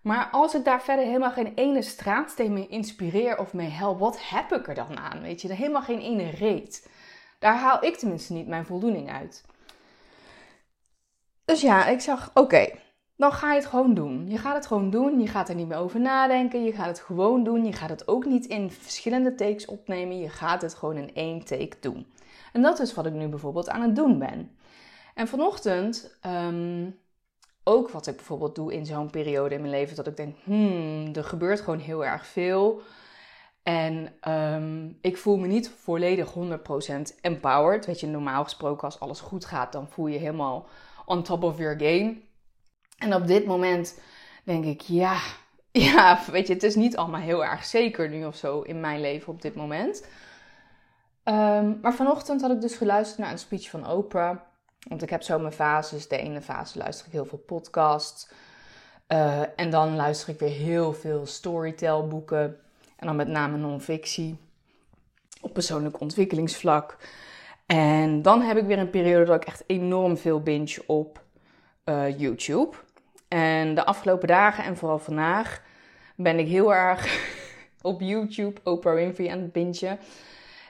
Maar 0.00 0.28
als 0.30 0.54
ik 0.54 0.64
daar 0.64 0.82
verder 0.82 1.04
helemaal 1.04 1.30
geen 1.30 1.52
ene 1.54 1.82
straatsteen 1.82 2.52
mee 2.52 2.66
inspireer 2.66 3.38
of 3.38 3.52
mee 3.52 3.68
help, 3.68 3.98
wat 3.98 4.28
heb 4.28 4.52
ik 4.52 4.68
er 4.68 4.74
dan 4.74 4.98
aan? 4.98 5.20
Weet 5.20 5.42
je, 5.42 5.52
helemaal 5.52 5.82
geen 5.82 6.00
ene 6.00 6.30
reet. 6.30 6.88
Daar 7.38 7.56
haal 7.56 7.84
ik 7.84 7.96
tenminste 7.96 8.32
niet 8.32 8.46
mijn 8.46 8.66
voldoening 8.66 9.10
uit. 9.10 9.44
Dus 11.48 11.60
ja, 11.60 11.86
ik 11.86 12.00
zag, 12.00 12.30
oké, 12.34 12.68
dan 13.16 13.32
ga 13.32 13.52
je 13.52 13.58
het 13.60 13.68
gewoon 13.68 13.94
doen. 13.94 14.30
Je 14.30 14.38
gaat 14.38 14.54
het 14.54 14.66
gewoon 14.66 14.90
doen. 14.90 15.20
Je 15.20 15.26
gaat 15.26 15.48
er 15.48 15.54
niet 15.54 15.68
meer 15.68 15.76
over 15.76 16.00
nadenken. 16.00 16.64
Je 16.64 16.72
gaat 16.72 16.86
het 16.86 17.00
gewoon 17.00 17.44
doen. 17.44 17.64
Je 17.64 17.72
gaat 17.72 17.90
het 17.90 18.08
ook 18.08 18.24
niet 18.24 18.46
in 18.46 18.70
verschillende 18.70 19.34
takes 19.34 19.66
opnemen. 19.66 20.18
Je 20.18 20.28
gaat 20.28 20.62
het 20.62 20.74
gewoon 20.74 20.96
in 20.96 21.14
één 21.14 21.44
take 21.44 21.76
doen. 21.80 22.06
En 22.52 22.62
dat 22.62 22.80
is 22.80 22.94
wat 22.94 23.06
ik 23.06 23.12
nu 23.12 23.28
bijvoorbeeld 23.28 23.68
aan 23.68 23.82
het 23.82 23.96
doen 23.96 24.18
ben. 24.18 24.56
En 25.14 25.28
vanochtend, 25.28 26.18
um, 26.26 26.98
ook 27.64 27.90
wat 27.90 28.06
ik 28.06 28.16
bijvoorbeeld 28.16 28.54
doe 28.54 28.72
in 28.72 28.86
zo'n 28.86 29.10
periode 29.10 29.54
in 29.54 29.60
mijn 29.60 29.72
leven, 29.72 29.96
dat 29.96 30.06
ik 30.06 30.16
denk, 30.16 30.36
hmm, 30.44 31.14
er 31.14 31.24
gebeurt 31.24 31.60
gewoon 31.60 31.80
heel 31.80 32.04
erg 32.04 32.26
veel. 32.26 32.80
En 33.62 34.12
um, 34.28 34.98
ik 35.00 35.16
voel 35.16 35.36
me 35.36 35.46
niet 35.46 35.70
volledig 35.70 36.34
100% 36.34 37.20
empowered. 37.20 37.86
Weet 37.86 38.00
je, 38.00 38.06
normaal 38.06 38.44
gesproken 38.44 38.84
als 38.84 39.00
alles 39.00 39.20
goed 39.20 39.44
gaat, 39.44 39.72
dan 39.72 39.88
voel 39.88 40.06
je 40.06 40.18
helemaal 40.18 40.66
on 41.08 41.22
top 41.22 41.42
of 41.42 41.58
your 41.58 41.76
game. 41.78 42.16
En 42.98 43.14
op 43.14 43.26
dit 43.26 43.46
moment 43.46 44.00
denk 44.44 44.64
ik, 44.64 44.80
ja, 44.80 45.20
ja, 45.72 46.20
weet 46.30 46.46
je, 46.46 46.52
het 46.52 46.62
is 46.62 46.74
niet 46.74 46.96
allemaal 46.96 47.20
heel 47.20 47.44
erg 47.44 47.64
zeker 47.64 48.08
nu 48.08 48.24
of 48.24 48.36
zo 48.36 48.60
in 48.60 48.80
mijn 48.80 49.00
leven 49.00 49.32
op 49.32 49.42
dit 49.42 49.54
moment. 49.54 50.06
Um, 51.24 51.78
maar 51.82 51.94
vanochtend 51.94 52.40
had 52.40 52.50
ik 52.50 52.60
dus 52.60 52.76
geluisterd 52.76 53.18
naar 53.18 53.30
een 53.30 53.38
speech 53.38 53.70
van 53.70 53.90
Oprah. 53.90 54.38
Want 54.88 55.02
ik 55.02 55.10
heb 55.10 55.22
zo 55.22 55.38
mijn 55.38 55.52
fases. 55.52 56.08
De 56.08 56.16
ene 56.16 56.40
fase 56.40 56.78
luister 56.78 57.06
ik 57.06 57.12
heel 57.12 57.24
veel 57.24 57.38
podcasts. 57.38 58.28
Uh, 59.08 59.40
en 59.56 59.70
dan 59.70 59.96
luister 59.96 60.28
ik 60.28 60.38
weer 60.38 60.50
heel 60.50 60.92
veel 60.92 61.26
storytelboeken. 61.26 62.60
En 62.96 63.06
dan 63.06 63.16
met 63.16 63.28
name 63.28 63.56
non-fictie. 63.56 64.38
Op 65.40 65.52
persoonlijk 65.52 66.00
ontwikkelingsvlak. 66.00 66.96
En 67.68 68.22
dan 68.22 68.40
heb 68.40 68.56
ik 68.56 68.64
weer 68.64 68.78
een 68.78 68.90
periode 68.90 69.24
dat 69.24 69.42
ik 69.42 69.48
echt 69.48 69.64
enorm 69.66 70.16
veel 70.16 70.42
binge 70.42 70.82
op 70.86 71.24
uh, 71.84 72.18
YouTube. 72.18 72.76
En 73.28 73.74
de 73.74 73.84
afgelopen 73.84 74.28
dagen 74.28 74.64
en 74.64 74.76
vooral 74.76 74.98
vandaag 74.98 75.62
ben 76.16 76.38
ik 76.38 76.46
heel 76.46 76.74
erg 76.74 77.30
op 77.82 78.00
YouTube 78.00 78.60
Oprah 78.64 78.94
Winfrey 78.94 79.30
aan 79.30 79.38
het 79.38 79.52
bingen. 79.52 79.98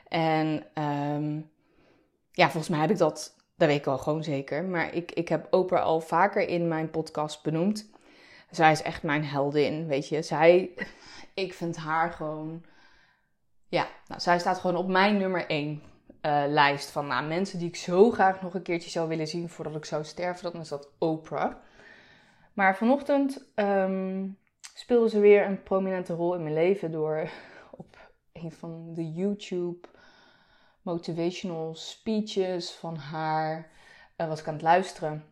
En 0.09 0.65
um, 0.75 1.51
ja, 2.33 2.45
volgens 2.51 2.69
mij 2.69 2.81
heb 2.81 2.91
ik 2.91 2.99
dat, 2.99 3.37
dat 3.57 3.69
weet 3.69 3.79
ik 3.79 3.87
al 3.87 3.99
gewoon 3.99 4.25
zeker. 4.25 4.65
Maar 4.65 4.95
ik, 4.95 5.13
ik 5.13 5.29
heb 5.29 5.47
Oprah 5.51 5.83
al 5.83 6.01
vaker 6.01 6.49
in 6.49 6.69
mijn 6.69 6.91
podcast 6.91 7.43
benoemd. 7.43 7.91
Zij 8.51 8.73
is 8.73 8.83
echt 8.83 9.03
mijn 9.03 9.25
heldin, 9.25 9.87
weet 9.87 10.09
je. 10.09 10.23
Zij, 10.23 10.71
ik 11.35 11.55
vind 11.55 11.77
haar 11.77 12.13
gewoon, 12.13 12.65
ja, 13.69 13.87
nou, 14.07 14.21
zij 14.21 14.39
staat 14.39 14.59
gewoon 14.59 14.77
op 14.77 14.89
mijn 14.89 15.17
nummer 15.17 15.47
1 15.47 15.83
eh, 16.21 16.43
lijst 16.47 16.91
van 16.91 17.07
nou, 17.07 17.27
mensen 17.27 17.59
die 17.59 17.69
ik 17.69 17.77
zo 17.77 18.11
graag 18.11 18.43
nog 18.43 18.55
een 18.55 18.63
keertje 18.63 18.91
zou 18.91 19.09
willen 19.09 19.27
zien 19.27 19.49
voordat 19.49 19.75
ik 19.75 19.85
zou 19.85 20.05
sterven. 20.05 20.53
Dan 20.53 20.61
is 20.61 20.69
dat 20.69 20.91
Oprah. 20.99 21.55
Maar 22.53 22.77
vanochtend 22.77 23.47
um, 23.55 24.39
speelde 24.75 25.09
ze 25.09 25.21
weer 25.21 25.47
een 25.47 25.63
prominente 25.63 26.15
rol 26.15 26.35
in 26.35 26.43
mijn 26.43 26.55
leven 26.55 26.93
door 26.93 27.31
op 27.71 28.11
een 28.33 28.53
van 28.53 28.95
de 28.95 29.13
YouTube 29.13 29.89
motivational 30.83 31.75
speeches 31.75 32.71
van 32.71 32.97
haar 32.97 33.71
uh, 34.17 34.29
was 34.29 34.41
ik 34.41 34.47
aan 34.47 34.53
het 34.53 34.63
luisteren. 34.63 35.25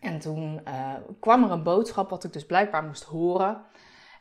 En 0.00 0.18
toen 0.18 0.60
uh, 0.68 0.94
kwam 1.20 1.44
er 1.44 1.50
een 1.50 1.62
boodschap 1.62 2.10
wat 2.10 2.24
ik 2.24 2.32
dus 2.32 2.46
blijkbaar 2.46 2.84
moest 2.84 3.02
horen. 3.02 3.64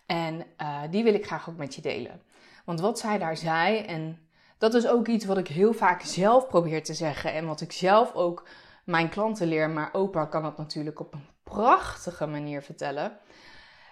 En 0.05 0.45
die 0.89 1.03
wil 1.03 1.13
ik 1.13 1.25
graag 1.25 1.49
ook 1.49 1.57
met 1.57 1.75
je 1.75 1.81
delen. 1.81 2.21
Want 2.65 2.79
wat 2.79 2.99
zij 2.99 3.17
daar 3.17 3.37
zei, 3.37 3.79
en 3.79 4.24
dat 4.57 4.73
is 4.73 4.87
ook 4.87 5.07
iets 5.07 5.25
wat 5.25 5.37
ik 5.37 5.47
heel 5.47 5.73
vaak 5.73 6.01
zelf 6.01 6.47
probeer 6.47 6.83
te 6.83 6.93
zeggen. 6.93 7.33
En 7.33 7.45
wat 7.45 7.61
ik 7.61 7.71
zelf 7.71 8.13
ook 8.13 8.47
mijn 8.85 9.09
klanten 9.09 9.47
leer. 9.47 9.69
Maar 9.69 9.93
Oprah 9.93 10.29
kan 10.29 10.43
dat 10.43 10.57
natuurlijk 10.57 10.99
op 10.99 11.13
een 11.13 11.27
prachtige 11.43 12.25
manier 12.25 12.61
vertellen. 12.61 13.17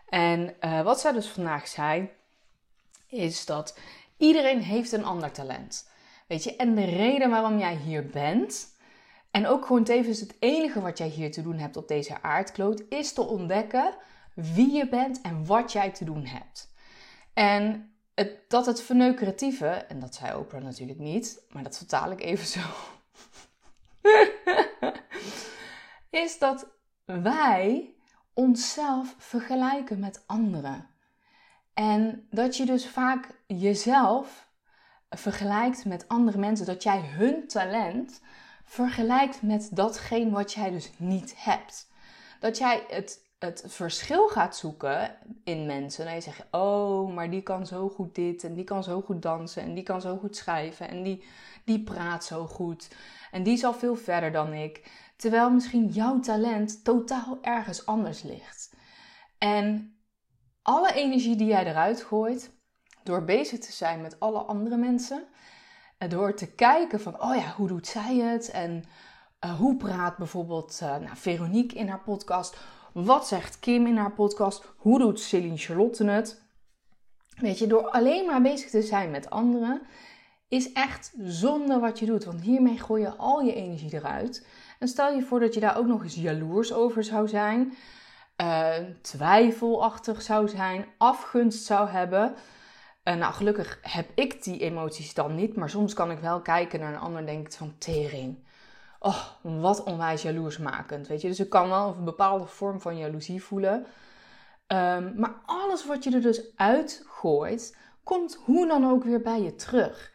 En 0.10 0.56
uh, 0.62 0.82
wat 0.82 1.00
zij 1.00 1.12
dus 1.12 1.28
vandaag 1.28 1.68
zei, 1.68 2.10
is 3.08 3.46
dat 3.46 3.80
iedereen 4.18 4.62
heeft 4.62 4.92
een 4.92 5.06
ander 5.06 5.32
talent. 5.32 5.90
Weet 6.28 6.44
je, 6.44 6.56
en 6.56 6.76
de 6.76 6.86
reden 6.86 7.30
waarom 7.30 7.60
jij 7.60 7.76
hier 7.76 8.08
bent, 8.08 8.68
en 9.32 9.48
ook 9.48 9.66
gewoon 9.66 9.84
tevens 9.84 10.20
het 10.20 10.36
enige 10.40 10.82
wat 10.82 10.98
jij 10.98 11.08
hier 11.08 11.32
te 11.32 11.42
doen 11.42 11.58
hebt 11.58 11.78
op 11.78 11.88
deze 11.88 12.22
aardkloot, 12.22 12.84
is 12.90 13.14
te 13.14 13.22
ontdekken 13.22 13.96
wie 14.34 14.72
je 14.72 14.90
bent 14.90 15.22
en 15.22 15.46
wat 15.46 15.72
jij 15.72 15.92
te 15.92 16.06
doen 16.06 16.26
hebt. 16.26 16.74
En 17.34 17.93
dat 18.48 18.66
het 18.66 18.82
verneukeratieve, 18.82 19.68
en 19.68 20.00
dat 20.00 20.16
zei 20.16 20.38
Oprah 20.38 20.64
natuurlijk 20.64 21.00
niet, 21.00 21.44
maar 21.50 21.64
dat 21.64 21.78
vertaal 21.78 22.12
ik 22.12 22.22
even 22.22 22.46
zo, 22.46 22.60
is 26.24 26.40
dat 26.40 26.68
wij 27.06 27.94
onszelf 28.34 29.16
vergelijken 29.18 30.00
met 30.00 30.24
anderen. 30.26 30.88
En 31.74 32.28
dat 32.30 32.58
je 32.58 32.66
dus 32.66 32.88
vaak 32.88 33.30
jezelf 33.48 34.52
vergelijkt 35.10 35.86
met 35.86 36.08
andere 36.08 36.38
mensen, 36.38 36.66
dat 36.66 36.84
jij 36.84 37.00
hun 37.02 37.48
talent 37.48 38.22
vergelijkt 38.64 39.42
met 39.42 39.70
datgene 39.72 40.30
wat 40.30 40.54
jij 40.54 40.72
dus 40.72 40.92
niet 40.98 41.34
hebt. 41.38 41.92
Dat 42.40 42.58
jij 42.58 42.86
het, 42.88 43.20
het 43.44 43.64
verschil 43.68 44.28
gaat 44.28 44.56
zoeken 44.56 45.16
in 45.44 45.66
mensen. 45.66 46.08
En 46.08 46.16
je 46.16 46.22
zegt, 46.22 46.46
oh, 46.52 47.14
maar 47.14 47.30
die 47.30 47.42
kan 47.42 47.68
zo 47.68 47.90
goed 47.90 48.16
dit 48.16 48.44
en 48.44 48.54
die 48.54 48.64
kan 48.64 48.84
zo 48.84 49.02
goed 49.02 49.22
dansen 49.22 49.62
en 49.62 49.74
die 49.74 49.84
kan 49.84 50.02
zo 50.02 50.18
goed 50.18 50.38
schrijven 50.38 50.90
en 50.90 51.04
die, 51.04 51.24
die 51.66 51.84
praat 51.84 52.26
zo 52.26 52.46
goed 52.46 52.88
en 53.32 53.44
die 53.44 53.54
is 53.54 53.64
al 53.64 53.74
veel 53.74 53.96
verder 53.96 54.32
dan 54.32 54.54
ik. 54.54 54.92
Terwijl 55.18 55.50
misschien 55.50 55.88
jouw 55.88 56.20
talent 56.20 56.84
totaal 56.84 57.38
ergens 57.42 57.86
anders 57.86 58.22
ligt. 58.22 58.74
En 59.38 59.98
alle 60.62 60.94
energie 60.94 61.36
die 61.36 61.48
jij 61.48 61.66
eruit 61.66 62.02
gooit, 62.02 62.52
door 63.04 63.24
bezig 63.24 63.60
te 63.60 63.72
zijn 63.72 64.02
met 64.02 64.20
alle 64.20 64.40
andere 64.40 64.78
mensen, 64.78 65.28
en 65.98 66.10
door 66.10 66.36
te 66.36 66.54
kijken 66.54 67.02
van, 67.02 67.22
oh 67.22 67.36
ja, 67.36 67.54
hoe 67.56 67.68
doet 67.68 67.88
zij 67.88 68.16
het? 68.16 68.52
En 68.52 68.84
uh, 69.46 69.60
hoe 69.60 69.78
praat 69.78 70.18
bijvoorbeeld 70.18 70.80
uh, 70.84 70.90
nou, 70.90 71.18
Veronique 71.18 71.78
in 71.78 71.88
haar 71.88 72.02
podcast? 72.02 72.58
Wat 72.94 73.28
zegt 73.28 73.60
Kim 73.60 73.88
in 73.88 73.98
haar 73.98 74.12
podcast? 74.12 74.74
Hoe 74.78 75.00
doet 75.00 75.20
Celine 75.20 75.58
Charlotte 75.58 76.06
het? 76.06 76.42
Weet 77.36 77.60
je, 77.60 77.68
door 77.68 77.90
alleen 77.90 78.26
maar 78.26 78.42
bezig 78.42 78.70
te 78.70 78.82
zijn 78.82 79.12
met 79.12 79.30
anderen, 79.30 79.82
is 80.48 80.72
echt 80.72 81.14
zonde 81.20 81.80
wat 81.80 82.00
je 82.00 82.06
doet. 82.06 82.24
Want 82.24 82.42
hiermee 82.42 82.80
gooi 82.80 83.02
je 83.02 83.16
al 83.16 83.42
je 83.42 83.54
energie 83.54 83.94
eruit. 83.94 84.48
En 84.80 84.88
stel 84.88 85.16
je 85.16 85.22
voor 85.22 85.40
dat 85.40 85.54
je 85.54 85.60
daar 85.60 85.78
ook 85.78 85.86
nog 85.86 86.04
eens 86.04 86.16
jaloers 86.16 86.74
over 86.74 87.04
zou 87.04 87.28
zijn, 87.28 87.74
uh, 88.42 88.76
twijfelachtig 89.02 90.22
zou 90.22 90.48
zijn, 90.48 90.86
afgunst 90.98 91.66
zou 91.66 91.90
hebben. 91.90 92.36
Uh, 93.04 93.16
nou, 93.16 93.34
gelukkig 93.34 93.80
heb 93.82 94.10
ik 94.16 94.44
die 94.44 94.60
emoties 94.60 95.14
dan 95.14 95.36
niet, 95.36 95.56
maar 95.56 95.70
soms 95.70 95.94
kan 95.94 96.12
ik 96.12 96.20
wel 96.20 96.42
kijken 96.42 96.80
naar 96.80 96.94
een 96.94 97.00
ander 97.00 97.20
en 97.20 97.26
denk 97.26 97.52
van 97.52 97.76
tering. 97.78 98.38
Oh, 99.06 99.26
wat 99.42 99.84
onwijs 99.84 100.22
jaloersmakend, 100.22 101.08
weet 101.08 101.22
je. 101.22 101.28
Dus 101.28 101.40
ik 101.40 101.50
kan 101.50 101.70
wel 101.70 101.96
een 101.98 102.04
bepaalde 102.04 102.46
vorm 102.46 102.82
van 102.82 102.98
jaloezie 102.98 103.44
voelen. 103.44 103.86
Um, 104.68 105.14
maar 105.16 105.42
alles 105.46 105.86
wat 105.86 106.04
je 106.04 106.12
er 106.12 106.22
dus 106.22 106.56
uitgooit, 106.56 107.78
komt 108.04 108.36
hoe 108.36 108.68
dan 108.68 108.90
ook 108.90 109.04
weer 109.04 109.22
bij 109.22 109.42
je 109.42 109.56
terug. 109.56 110.14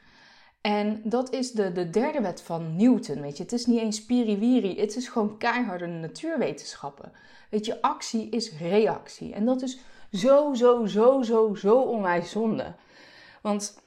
En 0.60 1.00
dat 1.04 1.32
is 1.32 1.52
de, 1.52 1.72
de 1.72 1.90
derde 1.90 2.20
wet 2.20 2.42
van 2.42 2.76
Newton. 2.76 3.20
Weet 3.20 3.36
je, 3.36 3.42
het 3.42 3.52
is 3.52 3.66
niet 3.66 3.80
eens 3.80 3.96
spiriwiri, 3.96 4.80
het 4.80 4.96
is 4.96 5.08
gewoon 5.08 5.38
keiharde 5.38 5.86
natuurwetenschappen. 5.86 7.12
Weet 7.50 7.66
je, 7.66 7.82
actie 7.82 8.28
is 8.28 8.58
reactie. 8.58 9.34
En 9.34 9.44
dat 9.44 9.62
is 9.62 9.78
zo, 10.12 10.54
zo, 10.54 10.86
zo, 10.86 11.22
zo, 11.22 11.54
zo 11.54 11.80
onwijs 11.80 12.30
zonde. 12.30 12.74
Want 13.42 13.82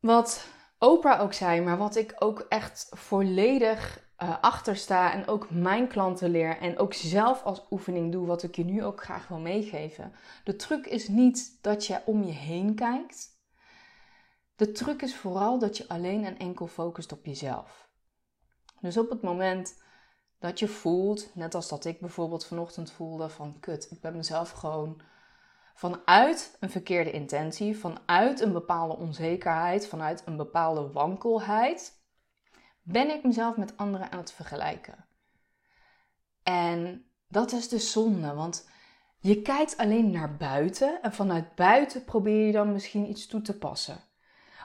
wat 0.00 0.46
Oprah 0.78 1.20
ook 1.20 1.32
zei, 1.32 1.60
maar 1.60 1.78
wat 1.78 1.96
ik 1.96 2.14
ook 2.18 2.46
echt 2.48 2.86
volledig 2.90 4.06
uh, 4.22 4.40
achter 4.40 4.76
sta 4.76 5.12
en 5.12 5.26
ook 5.26 5.50
mijn 5.50 5.88
klanten 5.88 6.30
leer 6.30 6.58
en 6.58 6.78
ook 6.78 6.94
zelf 6.94 7.42
als 7.42 7.66
oefening 7.70 8.12
doe, 8.12 8.26
wat 8.26 8.42
ik 8.42 8.56
je 8.56 8.64
nu 8.64 8.84
ook 8.84 9.02
graag 9.02 9.28
wil 9.28 9.38
meegeven. 9.38 10.12
De 10.44 10.56
truc 10.56 10.86
is 10.86 11.08
niet 11.08 11.58
dat 11.60 11.86
je 11.86 12.00
om 12.04 12.22
je 12.22 12.32
heen 12.32 12.74
kijkt. 12.74 13.36
De 14.56 14.72
truc 14.72 15.02
is 15.02 15.16
vooral 15.16 15.58
dat 15.58 15.76
je 15.76 15.88
alleen 15.88 16.24
en 16.24 16.38
enkel 16.38 16.66
focust 16.66 17.12
op 17.12 17.24
jezelf. 17.24 17.88
Dus 18.80 18.96
op 18.96 19.10
het 19.10 19.22
moment 19.22 19.82
dat 20.38 20.58
je 20.58 20.68
voelt, 20.68 21.34
net 21.34 21.54
als 21.54 21.68
dat 21.68 21.84
ik 21.84 22.00
bijvoorbeeld 22.00 22.46
vanochtend 22.46 22.90
voelde 22.90 23.28
van 23.28 23.60
kut, 23.60 23.90
ik 23.90 24.00
ben 24.00 24.16
mezelf 24.16 24.50
gewoon 24.50 25.00
vanuit 25.78 26.56
een 26.60 26.70
verkeerde 26.70 27.10
intentie, 27.10 27.78
vanuit 27.78 28.40
een 28.40 28.52
bepaalde 28.52 28.96
onzekerheid, 28.96 29.86
vanuit 29.86 30.22
een 30.24 30.36
bepaalde 30.36 30.92
wankelheid, 30.92 31.92
ben 32.82 33.10
ik 33.10 33.24
mezelf 33.24 33.56
met 33.56 33.76
anderen 33.76 34.12
aan 34.12 34.18
het 34.18 34.32
vergelijken. 34.32 35.06
En 36.42 37.04
dat 37.28 37.52
is 37.52 37.68
de 37.68 37.78
zonde, 37.78 38.34
want 38.34 38.68
je 39.18 39.42
kijkt 39.42 39.76
alleen 39.76 40.10
naar 40.10 40.36
buiten 40.36 41.02
en 41.02 41.12
vanuit 41.12 41.54
buiten 41.54 42.04
probeer 42.04 42.46
je 42.46 42.52
dan 42.52 42.72
misschien 42.72 43.10
iets 43.10 43.26
toe 43.26 43.40
te 43.40 43.58
passen. 43.58 44.00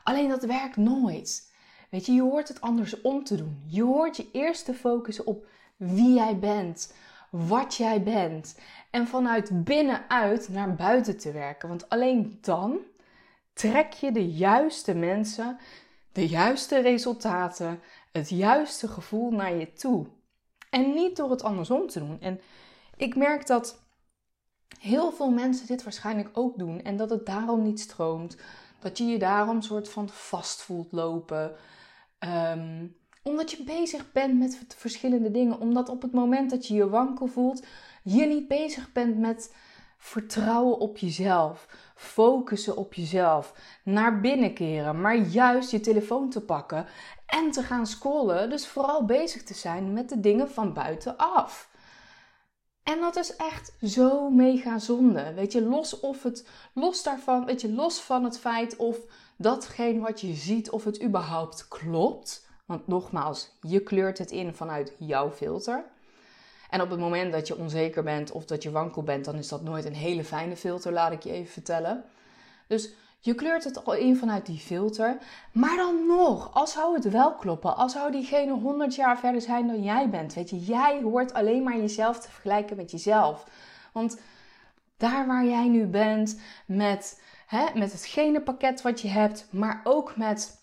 Alleen 0.04 0.30
dat 0.30 0.44
werkt 0.44 0.78
nooit. 0.78 1.54
Weet 1.90 2.06
je, 2.06 2.12
je 2.12 2.22
hoort 2.22 2.48
het 2.48 2.62
andersom 2.62 3.24
te 3.24 3.36
doen. 3.36 3.64
Je 3.68 3.84
hoort 3.84 4.18
je 4.18 4.30
eerst 4.32 4.66
te 4.66 4.74
focussen 4.74 5.26
op 5.26 5.46
wie 5.78 6.14
jij 6.14 6.40
bent, 6.40 6.94
wat 7.34 7.76
jij 7.76 8.04
bent. 8.04 8.60
En 8.90 9.08
vanuit 9.08 9.64
binnenuit 9.64 10.50
naar 10.50 10.76
buiten 10.76 11.18
te 11.18 11.32
werken. 11.32 11.70
Want 11.70 11.90
alleen 11.90 12.38
dan 12.42 12.78
trek 13.54 13.94
je 13.94 14.12
de 14.12 14.32
juiste 14.32 14.94
mensen, 14.96 15.58
de 16.12 16.28
juiste 16.28 16.80
resultaten, 16.80 17.80
het 18.12 18.30
juiste 18.30 18.88
gevoel 18.88 19.32
naar 19.32 19.56
je 19.56 19.74
toe. 19.74 20.06
En 20.70 20.94
niet 20.94 21.16
door 21.16 21.30
het 21.30 21.44
andersom 21.44 21.88
te 21.88 22.00
doen. 22.00 22.22
En 22.22 22.42
ik 22.98 23.16
merk 23.16 23.48
dat 23.48 23.82
heel 24.80 25.12
veel 25.12 25.32
mensen 25.32 25.68
dit 25.68 25.84
waarschijnlijk 25.84 26.30
ook 26.34 26.58
doen 26.58 26.82
en 26.82 26.98
dat 26.98 27.10
het 27.10 27.26
daarom 27.26 27.64
niet 27.64 27.80
stroomt. 27.80 28.38
Dat 28.80 28.98
je 28.98 29.06
je 29.06 29.20
daarom 29.20 29.62
soort 29.62 29.90
van 29.90 30.10
vast 30.10 30.62
voelt 30.62 30.92
lopen. 30.92 31.56
Ehm, 32.20 32.86
omdat 33.24 33.52
je 33.52 33.64
bezig 33.64 34.12
bent 34.12 34.40
met 34.40 34.58
verschillende 34.78 35.32
dingen. 35.32 35.60
Omdat 35.60 35.90
op 35.90 36.02
het 36.02 36.12
moment 36.12 36.50
dat 36.50 36.68
je 36.68 36.74
je 36.74 36.90
wankel 36.90 37.28
voelt, 37.28 37.66
je 38.04 38.26
niet 38.26 38.48
bezig 38.48 38.92
bent 38.92 39.18
met 39.18 39.56
vertrouwen 39.98 40.80
op 40.80 40.98
jezelf. 40.98 41.68
Focussen 41.96 42.78
op 42.78 42.94
jezelf. 42.94 43.54
Naar 43.84 44.22
binnen 44.22 44.54
keren. 44.54 45.02
Maar 45.02 45.16
juist 45.18 45.72
je 45.72 45.80
telefoon 45.80 46.30
te 46.30 46.42
pakken 46.42 46.86
en 47.26 47.52
te 47.52 47.64
gaan 47.64 47.88
scrollen. 47.88 48.50
Dus 48.50 48.68
vooral 48.68 49.06
bezig 49.06 49.44
te 49.44 49.54
zijn 49.54 49.94
met 49.94 50.10
de 50.10 50.20
dingen 50.20 50.50
van 50.50 50.74
buitenaf. 50.74 51.72
En 52.84 53.00
dat 53.00 53.16
is 53.16 53.36
echt 53.36 53.76
zo 53.82 54.30
mega 54.30 54.80
zonde. 54.80 55.34
Weet 55.34 55.52
je, 55.52 55.62
los 55.62 56.00
of 56.00 56.24
het, 56.24 56.48
los 56.74 57.04
daarvan, 57.04 57.46
weet 57.46 57.62
je, 57.62 57.72
los 57.72 58.02
van 58.02 58.24
het 58.24 58.40
feit 58.40 58.76
of 58.76 58.98
datgene 59.38 60.00
wat 60.00 60.22
je 60.22 60.34
ziet, 60.34 60.70
of 60.70 60.84
het 60.84 61.04
überhaupt 61.04 61.68
klopt. 61.68 62.52
Want 62.66 62.88
nogmaals, 62.88 63.52
je 63.62 63.80
kleurt 63.80 64.18
het 64.18 64.32
in 64.32 64.54
vanuit 64.54 64.94
jouw 64.98 65.32
filter. 65.32 65.84
En 66.70 66.82
op 66.82 66.90
het 66.90 67.00
moment 67.00 67.32
dat 67.32 67.48
je 67.48 67.58
onzeker 67.58 68.04
bent 68.04 68.32
of 68.32 68.46
dat 68.46 68.64
je 68.64 68.72
wankel 68.72 69.04
bent, 69.04 69.26
dan 69.26 69.36
is 69.36 69.48
dat 69.48 69.62
nooit 69.62 69.86
een 69.86 69.96
hele 69.96 70.24
fijne 70.24 70.56
filter, 70.56 70.92
laat 70.92 71.12
ik 71.12 71.24
je 71.24 71.32
even 71.32 71.52
vertellen. 71.52 72.04
Dus 72.68 72.94
je 73.20 73.36
kleurt 73.36 73.64
het 73.64 73.86
al 73.86 73.94
in 73.94 74.18
vanuit 74.18 74.46
die 74.46 74.60
filter. 74.60 75.18
Maar 75.52 75.76
dan 75.76 76.08
nog, 76.08 76.54
als 76.54 76.72
zou 76.72 76.96
het 76.96 77.10
wel 77.10 77.36
kloppen, 77.36 77.76
als 77.76 77.92
zou 77.92 78.12
diegene 78.12 78.52
100 78.52 78.96
jaar 78.96 79.20
verder 79.20 79.42
zijn 79.42 79.68
dan 79.68 79.84
jij 79.84 80.10
bent. 80.10 80.34
Weet 80.34 80.50
je, 80.50 80.60
jij 80.60 81.02
hoort 81.02 81.34
alleen 81.34 81.64
maar 81.64 81.78
jezelf 81.78 82.20
te 82.20 82.32
vergelijken 82.32 82.76
met 82.76 82.92
jezelf. 82.92 83.48
Want 83.94 84.20
daar 84.98 85.28
waar 85.28 85.46
jij 85.46 85.68
nu 85.68 85.86
bent, 85.86 86.40
met, 86.66 87.22
hè, 87.48 87.66
met 87.74 87.92
het 87.92 88.06
genenpakket 88.06 88.82
wat 88.82 89.02
je 89.02 89.08
hebt, 89.08 89.48
maar 89.50 89.82
ook 89.84 90.16
met 90.16 90.63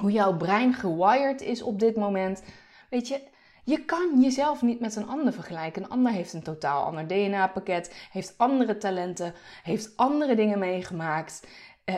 hoe 0.00 0.12
jouw 0.12 0.36
brein 0.36 0.74
gewired 0.74 1.40
is 1.40 1.62
op 1.62 1.78
dit 1.78 1.96
moment. 1.96 2.42
Weet 2.90 3.08
je, 3.08 3.20
je 3.64 3.84
kan 3.84 4.20
jezelf 4.20 4.62
niet 4.62 4.80
met 4.80 4.96
een 4.96 5.08
ander 5.08 5.32
vergelijken. 5.32 5.82
Een 5.82 5.90
ander 5.90 6.12
heeft 6.12 6.32
een 6.32 6.42
totaal 6.42 6.84
ander 6.84 7.06
DNA-pakket, 7.06 8.08
heeft 8.12 8.34
andere 8.36 8.78
talenten, 8.78 9.34
heeft 9.62 9.96
andere 9.96 10.34
dingen 10.34 10.58
meegemaakt 10.58 11.40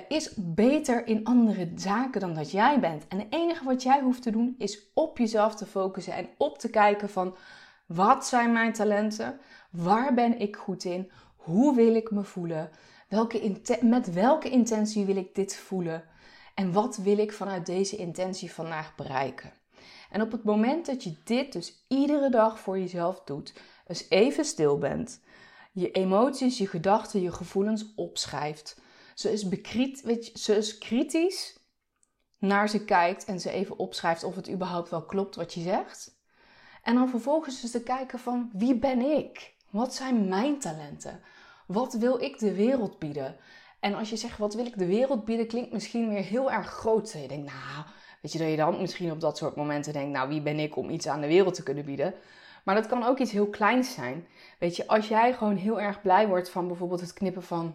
is 0.09 0.33
beter 0.37 1.07
in 1.07 1.25
andere 1.25 1.73
zaken 1.75 2.21
dan 2.21 2.35
dat 2.35 2.51
jij 2.51 2.81
bent. 2.81 3.09
En 3.09 3.19
het 3.19 3.27
enige 3.31 3.65
wat 3.65 3.83
jij 3.83 4.01
hoeft 4.01 4.23
te 4.23 4.31
doen 4.31 4.55
is 4.59 4.91
op 4.95 5.19
jezelf 5.19 5.55
te 5.55 5.67
focussen 5.67 6.13
en 6.13 6.29
op 6.37 6.59
te 6.59 6.71
kijken 6.71 7.11
van 7.11 7.37
wat 7.87 8.27
zijn 8.27 8.53
mijn 8.53 8.73
talenten? 8.73 9.39
Waar 9.71 10.15
ben 10.15 10.39
ik 10.39 10.57
goed 10.57 10.85
in? 10.85 11.11
Hoe 11.37 11.75
wil 11.75 11.95
ik 11.95 12.11
me 12.11 12.25
voelen? 12.25 12.71
Welke 13.09 13.61
met 13.81 14.13
welke 14.13 14.51
intentie 14.51 15.05
wil 15.05 15.17
ik 15.17 15.35
dit 15.35 15.57
voelen? 15.57 16.05
En 16.55 16.73
wat 16.73 16.97
wil 16.97 17.19
ik 17.19 17.33
vanuit 17.33 17.67
deze 17.67 17.97
intentie 17.97 18.53
vandaag 18.53 18.95
bereiken? 18.95 19.53
En 20.11 20.23
op 20.23 20.33
het 20.33 20.45
moment 20.45 20.87
dat 20.87 21.03
je 21.05 21.17
dit 21.25 21.53
dus 21.53 21.85
iedere 21.89 22.31
dag 22.31 22.61
voor 22.61 22.79
jezelf 22.79 23.21
doet, 23.25 23.53
dus 23.87 24.07
even 24.09 24.45
stil 24.45 24.79
bent, 24.79 25.21
je 25.73 25.91
emoties, 25.91 26.59
je 26.59 26.67
gedachten, 26.67 27.21
je 27.21 27.33
gevoelens 27.33 27.95
opschrijft, 27.95 28.81
ze 29.15 29.33
is, 29.33 29.43
je, 29.43 30.31
ze 30.35 30.57
is 30.57 30.79
kritisch 30.79 31.59
naar 32.39 32.69
ze 32.69 32.85
kijkt 32.85 33.25
en 33.25 33.41
ze 33.41 33.51
even 33.51 33.79
opschrijft 33.79 34.25
of 34.25 34.37
het 34.37 34.51
überhaupt 34.51 34.91
wel 34.91 35.05
klopt 35.05 35.37
wat 35.37 35.55
je 35.55 35.61
zegt. 35.61 36.19
En 36.83 36.95
dan 36.95 37.09
vervolgens 37.09 37.65
is 37.65 37.71
te 37.71 37.83
kijken 37.83 38.19
van 38.19 38.51
wie 38.53 38.79
ben 38.79 39.01
ik? 39.01 39.55
Wat 39.71 39.95
zijn 39.95 40.29
mijn 40.29 40.59
talenten? 40.59 41.21
Wat 41.67 41.93
wil 41.93 42.21
ik 42.21 42.39
de 42.39 42.55
wereld 42.55 42.99
bieden? 42.99 43.37
En 43.81 43.95
als 43.95 44.11
je 44.11 44.16
zegt 44.16 44.38
wat 44.38 44.55
wil 44.55 44.66
ik 44.66 44.79
de 44.79 44.87
wereld 44.87 45.25
bieden, 45.25 45.47
klinkt 45.47 45.73
misschien 45.73 46.09
weer 46.09 46.23
heel 46.23 46.51
erg 46.51 46.66
groot. 46.66 47.12
Je 47.12 47.29
denkt, 47.29 47.47
nou, 47.47 47.87
weet 48.23 48.33
je 48.33 48.38
dat 48.38 48.49
je 48.49 48.57
dan 48.57 48.81
misschien 48.81 49.12
op 49.12 49.21
dat 49.21 49.37
soort 49.37 49.57
momenten 49.57 49.93
denkt, 49.93 50.12
nou 50.12 50.29
wie 50.29 50.43
ben 50.43 50.59
ik 50.59 50.77
om 50.77 50.90
iets 50.90 51.09
aan 51.09 51.21
de 51.21 51.27
wereld 51.27 51.55
te 51.55 51.62
kunnen 51.62 51.85
bieden? 51.85 52.14
Maar 52.64 52.75
dat 52.75 52.87
kan 52.87 53.05
ook 53.05 53.19
iets 53.19 53.33
heel 53.33 53.49
kleins 53.49 53.95
zijn. 53.95 54.27
Weet 54.59 54.77
je, 54.77 54.87
als 54.87 55.09
jij 55.09 55.33
gewoon 55.33 55.57
heel 55.57 55.81
erg 55.81 56.03
blij 56.03 56.29
wordt 56.29 56.51
van 56.51 56.66
bijvoorbeeld 56.66 57.01
het 57.01 57.12
knippen 57.12 57.43
van 57.43 57.75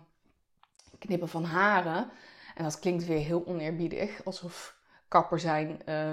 knippen 1.00 1.30
van 1.30 1.44
haren. 1.44 2.10
En 2.56 2.63
dat 2.63 2.80
klinkt 2.80 3.06
weer 3.06 3.20
heel 3.20 3.44
oneerbiedig, 3.46 4.26
alsof 4.26 4.76
kapper 5.08 5.39
zijn 5.39 5.82
uh, 5.86 6.12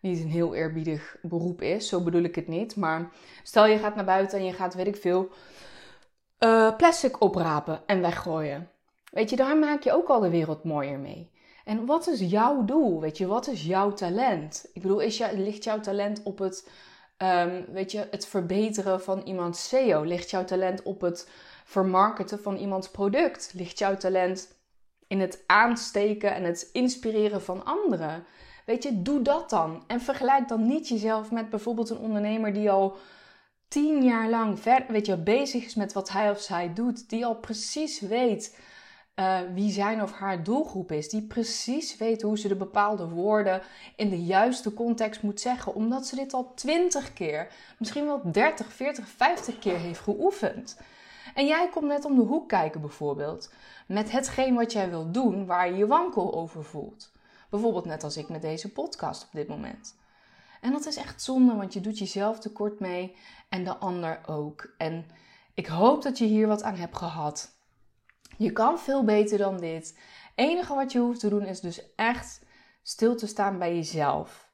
niet 0.00 0.20
een 0.20 0.30
heel 0.30 0.54
eerbiedig 0.54 1.16
beroep 1.22 1.62
is. 1.62 1.88
Zo 1.88 2.02
bedoel 2.02 2.22
ik 2.22 2.34
het 2.34 2.48
niet. 2.48 2.76
Maar 2.76 3.10
stel 3.42 3.66
je 3.66 3.78
gaat 3.78 3.94
naar 3.94 4.04
buiten 4.04 4.38
en 4.38 4.44
je 4.44 4.52
gaat, 4.52 4.74
weet 4.74 4.86
ik 4.86 4.96
veel, 4.96 5.28
uh, 6.38 6.76
plastic 6.76 7.20
oprapen 7.20 7.82
en 7.86 8.00
weggooien. 8.00 8.68
Weet 9.14 9.30
je, 9.30 9.36
daar 9.36 9.56
maak 9.56 9.82
je 9.82 9.92
ook 9.92 10.08
al 10.08 10.20
de 10.20 10.30
wereld 10.30 10.64
mooier 10.64 10.98
mee. 10.98 11.30
En 11.64 11.86
wat 11.86 12.06
is 12.06 12.20
jouw 12.20 12.64
doel? 12.64 13.00
Weet 13.00 13.18
je, 13.18 13.26
wat 13.26 13.46
is 13.46 13.62
jouw 13.64 13.92
talent? 13.92 14.70
Ik 14.72 14.82
bedoel, 14.82 15.00
is 15.00 15.16
jou, 15.16 15.38
ligt 15.38 15.64
jouw 15.64 15.80
talent 15.80 16.22
op 16.22 16.38
het, 16.38 16.68
um, 17.18 17.64
weet 17.72 17.92
je, 17.92 18.08
het 18.10 18.26
verbeteren 18.26 19.02
van 19.02 19.22
iemands 19.24 19.68
SEO? 19.68 20.02
Ligt 20.02 20.30
jouw 20.30 20.44
talent 20.44 20.82
op 20.82 21.00
het 21.00 21.30
vermarkten 21.64 22.40
van 22.40 22.56
iemands 22.56 22.90
product? 22.90 23.52
Ligt 23.54 23.78
jouw 23.78 23.96
talent 23.96 24.56
in 25.06 25.20
het 25.20 25.42
aansteken 25.46 26.34
en 26.34 26.44
het 26.44 26.68
inspireren 26.72 27.42
van 27.42 27.64
anderen? 27.64 28.24
Weet 28.66 28.82
je, 28.82 29.02
doe 29.02 29.22
dat 29.22 29.50
dan. 29.50 29.84
En 29.86 30.00
vergelijk 30.00 30.48
dan 30.48 30.66
niet 30.66 30.88
jezelf 30.88 31.30
met 31.30 31.50
bijvoorbeeld 31.50 31.90
een 31.90 31.98
ondernemer 31.98 32.52
die 32.52 32.70
al 32.70 32.96
tien 33.68 34.04
jaar 34.04 34.28
lang 34.28 34.60
ver, 34.60 34.84
weet 34.88 35.06
je, 35.06 35.16
bezig 35.16 35.64
is 35.64 35.74
met 35.74 35.92
wat 35.92 36.10
hij 36.10 36.30
of 36.30 36.40
zij 36.40 36.72
doet. 36.74 37.08
Die 37.08 37.26
al 37.26 37.36
precies 37.36 38.00
weet 38.00 38.72
uh, 39.16 39.38
wie 39.54 39.70
zijn 39.70 40.02
of 40.02 40.12
haar 40.12 40.42
doelgroep 40.42 40.92
is. 40.92 41.08
Die 41.08 41.22
precies 41.22 41.96
weet 41.96 42.22
hoe 42.22 42.38
ze 42.38 42.48
de 42.48 42.56
bepaalde 42.56 43.08
woorden 43.08 43.62
in 43.96 44.10
de 44.10 44.24
juiste 44.24 44.74
context 44.74 45.22
moet 45.22 45.40
zeggen. 45.40 45.74
Omdat 45.74 46.06
ze 46.06 46.16
dit 46.16 46.32
al 46.32 46.52
twintig 46.54 47.12
keer, 47.12 47.52
misschien 47.78 48.04
wel 48.04 48.20
30, 48.24 48.72
40, 48.72 49.08
50 49.08 49.58
keer 49.58 49.78
heeft 49.78 50.00
geoefend. 50.00 50.80
En 51.34 51.46
jij 51.46 51.68
komt 51.68 51.86
net 51.86 52.04
om 52.04 52.16
de 52.16 52.22
hoek 52.22 52.48
kijken 52.48 52.80
bijvoorbeeld. 52.80 53.52
Met 53.86 54.10
hetgeen 54.10 54.54
wat 54.54 54.72
jij 54.72 54.90
wilt 54.90 55.14
doen 55.14 55.46
waar 55.46 55.70
je 55.70 55.76
je 55.76 55.86
wankel 55.86 56.34
over 56.34 56.64
voelt. 56.64 57.12
Bijvoorbeeld 57.50 57.84
net 57.84 58.04
als 58.04 58.16
ik 58.16 58.28
met 58.28 58.42
deze 58.42 58.72
podcast 58.72 59.22
op 59.22 59.32
dit 59.32 59.48
moment. 59.48 59.94
En 60.60 60.72
dat 60.72 60.86
is 60.86 60.96
echt 60.96 61.22
zonde, 61.22 61.54
want 61.54 61.72
je 61.72 61.80
doet 61.80 61.98
jezelf 61.98 62.38
tekort 62.38 62.80
mee 62.80 63.16
en 63.48 63.64
de 63.64 63.76
ander 63.76 64.20
ook. 64.26 64.74
En 64.78 65.06
ik 65.54 65.66
hoop 65.66 66.02
dat 66.02 66.18
je 66.18 66.24
hier 66.24 66.46
wat 66.46 66.62
aan 66.62 66.76
hebt 66.76 66.96
gehad. 66.96 67.53
Je 68.36 68.52
kan 68.52 68.78
veel 68.78 69.04
beter 69.04 69.38
dan 69.38 69.56
dit. 69.56 69.98
Enige 70.34 70.74
wat 70.74 70.92
je 70.92 70.98
hoeft 70.98 71.20
te 71.20 71.28
doen 71.28 71.46
is 71.46 71.60
dus 71.60 71.94
echt 71.94 72.42
stil 72.82 73.16
te 73.16 73.26
staan 73.26 73.58
bij 73.58 73.74
jezelf. 73.74 74.48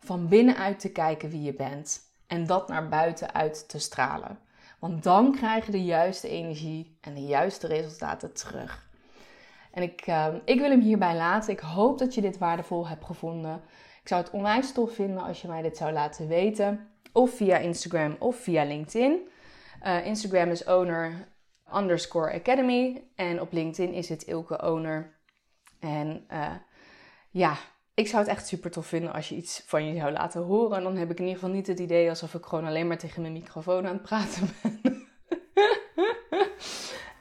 Van 0.00 0.28
binnenuit 0.28 0.80
te 0.80 0.92
kijken 0.92 1.30
wie 1.30 1.42
je 1.42 1.54
bent 1.54 2.00
en 2.26 2.46
dat 2.46 2.68
naar 2.68 2.88
buiten 2.88 3.34
uit 3.34 3.68
te 3.68 3.78
stralen. 3.78 4.38
Want 4.78 5.02
dan 5.02 5.32
krijg 5.32 5.66
je 5.66 5.72
de 5.72 5.84
juiste 5.84 6.28
energie 6.28 6.98
en 7.00 7.14
de 7.14 7.20
juiste 7.20 7.66
resultaten 7.66 8.32
terug. 8.32 8.86
En 9.72 9.82
ik, 9.82 10.06
uh, 10.06 10.26
ik 10.44 10.60
wil 10.60 10.70
hem 10.70 10.80
hierbij 10.80 11.16
laten. 11.16 11.52
Ik 11.52 11.60
hoop 11.60 11.98
dat 11.98 12.14
je 12.14 12.20
dit 12.20 12.38
waardevol 12.38 12.88
hebt 12.88 13.04
gevonden. 13.04 13.60
Ik 14.02 14.08
zou 14.08 14.22
het 14.22 14.30
onwijs 14.30 14.72
tof 14.72 14.94
vinden 14.94 15.22
als 15.22 15.42
je 15.42 15.48
mij 15.48 15.62
dit 15.62 15.76
zou 15.76 15.92
laten 15.92 16.28
weten. 16.28 16.88
Of 17.12 17.30
via 17.30 17.56
Instagram 17.56 18.16
of 18.18 18.36
via 18.36 18.64
LinkedIn. 18.64 19.28
Uh, 19.82 20.06
Instagram 20.06 20.50
is 20.50 20.64
owner 20.64 21.28
underscore 21.74 22.32
academy. 22.32 23.02
En 23.14 23.40
op 23.40 23.52
LinkedIn 23.52 23.94
is 23.94 24.08
het 24.08 24.22
Ilke 24.22 24.62
Owner. 24.62 25.16
En 25.80 26.24
uh, 26.32 26.54
ja, 27.30 27.56
ik 27.94 28.06
zou 28.06 28.22
het 28.22 28.32
echt 28.32 28.46
super 28.46 28.70
tof 28.70 28.86
vinden 28.86 29.12
als 29.12 29.28
je 29.28 29.34
iets 29.34 29.62
van 29.66 29.86
je 29.86 30.00
zou 30.00 30.12
laten 30.12 30.42
horen. 30.42 30.76
En 30.76 30.82
dan 30.82 30.96
heb 30.96 31.10
ik 31.10 31.18
in 31.18 31.24
ieder 31.24 31.40
geval 31.40 31.54
niet 31.54 31.66
het 31.66 31.78
idee 31.78 32.08
alsof 32.08 32.34
ik 32.34 32.44
gewoon 32.44 32.66
alleen 32.66 32.86
maar 32.86 32.98
tegen 32.98 33.20
mijn 33.20 33.32
microfoon 33.32 33.86
aan 33.86 33.92
het 33.92 34.02
praten 34.02 34.48
ben. 34.82 35.06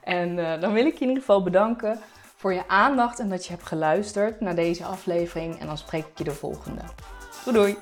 en 0.01 0.37
uh, 0.37 0.61
dan 0.61 0.73
wil 0.73 0.85
ik 0.85 0.93
je 0.93 1.01
in 1.01 1.07
ieder 1.07 1.23
geval 1.23 1.43
bedanken 1.43 1.99
voor 2.35 2.53
je 2.53 2.67
aandacht 2.67 3.19
en 3.19 3.29
dat 3.29 3.45
je 3.45 3.51
hebt 3.51 3.65
geluisterd 3.65 4.41
naar 4.41 4.55
deze 4.55 4.85
aflevering. 4.85 5.59
En 5.59 5.67
dan 5.67 5.77
spreek 5.77 6.05
ik 6.05 6.17
je 6.17 6.23
de 6.23 6.31
volgende. 6.31 6.81
Doei 7.43 7.57
doei! 7.57 7.77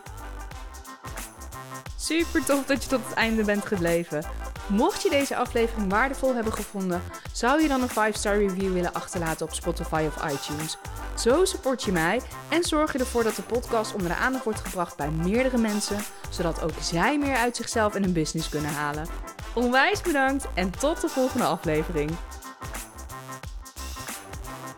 Super 1.98 2.46
tof 2.46 2.66
dat 2.66 2.84
je 2.84 2.90
tot 2.90 3.06
het 3.06 3.14
einde 3.14 3.44
bent 3.44 3.66
gebleven. 3.66 4.24
Mocht 4.68 5.02
je 5.02 5.10
deze 5.10 5.36
aflevering 5.36 5.92
waardevol 5.92 6.36
hebben 6.36 6.54
gevonden, 6.54 7.02
zou 7.32 7.62
je 7.62 7.68
dan 7.68 7.82
een 7.82 8.14
5-star 8.14 8.38
review 8.38 8.74
willen 8.74 8.94
achterlaten 8.94 9.46
op 9.46 9.54
Spotify 9.54 10.06
of 10.08 10.32
iTunes. 10.32 10.78
Zo 11.18 11.46
support 11.46 11.84
je 11.84 11.92
mij 11.92 12.22
en 12.50 12.64
zorg 12.64 12.94
je 12.94 13.00
ervoor 13.00 13.24
dat 13.24 13.36
de 13.36 13.42
podcast 13.42 13.94
onder 13.94 14.10
de 14.10 14.16
aandacht 14.16 14.44
wordt 14.44 14.60
gebracht 14.60 14.98
bij 14.98 15.10
meerdere 15.10 15.58
mensen, 15.58 15.98
zodat 16.30 16.62
ook 16.62 16.72
zij 16.82 17.18
meer 17.18 17.36
uit 17.36 17.56
zichzelf 17.56 17.96
en 17.96 18.04
hun 18.04 18.14
business 18.14 18.50
kunnen 18.50 18.72
halen. 18.72 19.08
Onwijs 19.54 20.02
bedankt 20.02 20.48
en 20.54 20.72
tot 20.80 21.02
de 21.02 21.10
volgende 21.10 21.46
aflevering. 21.46 22.12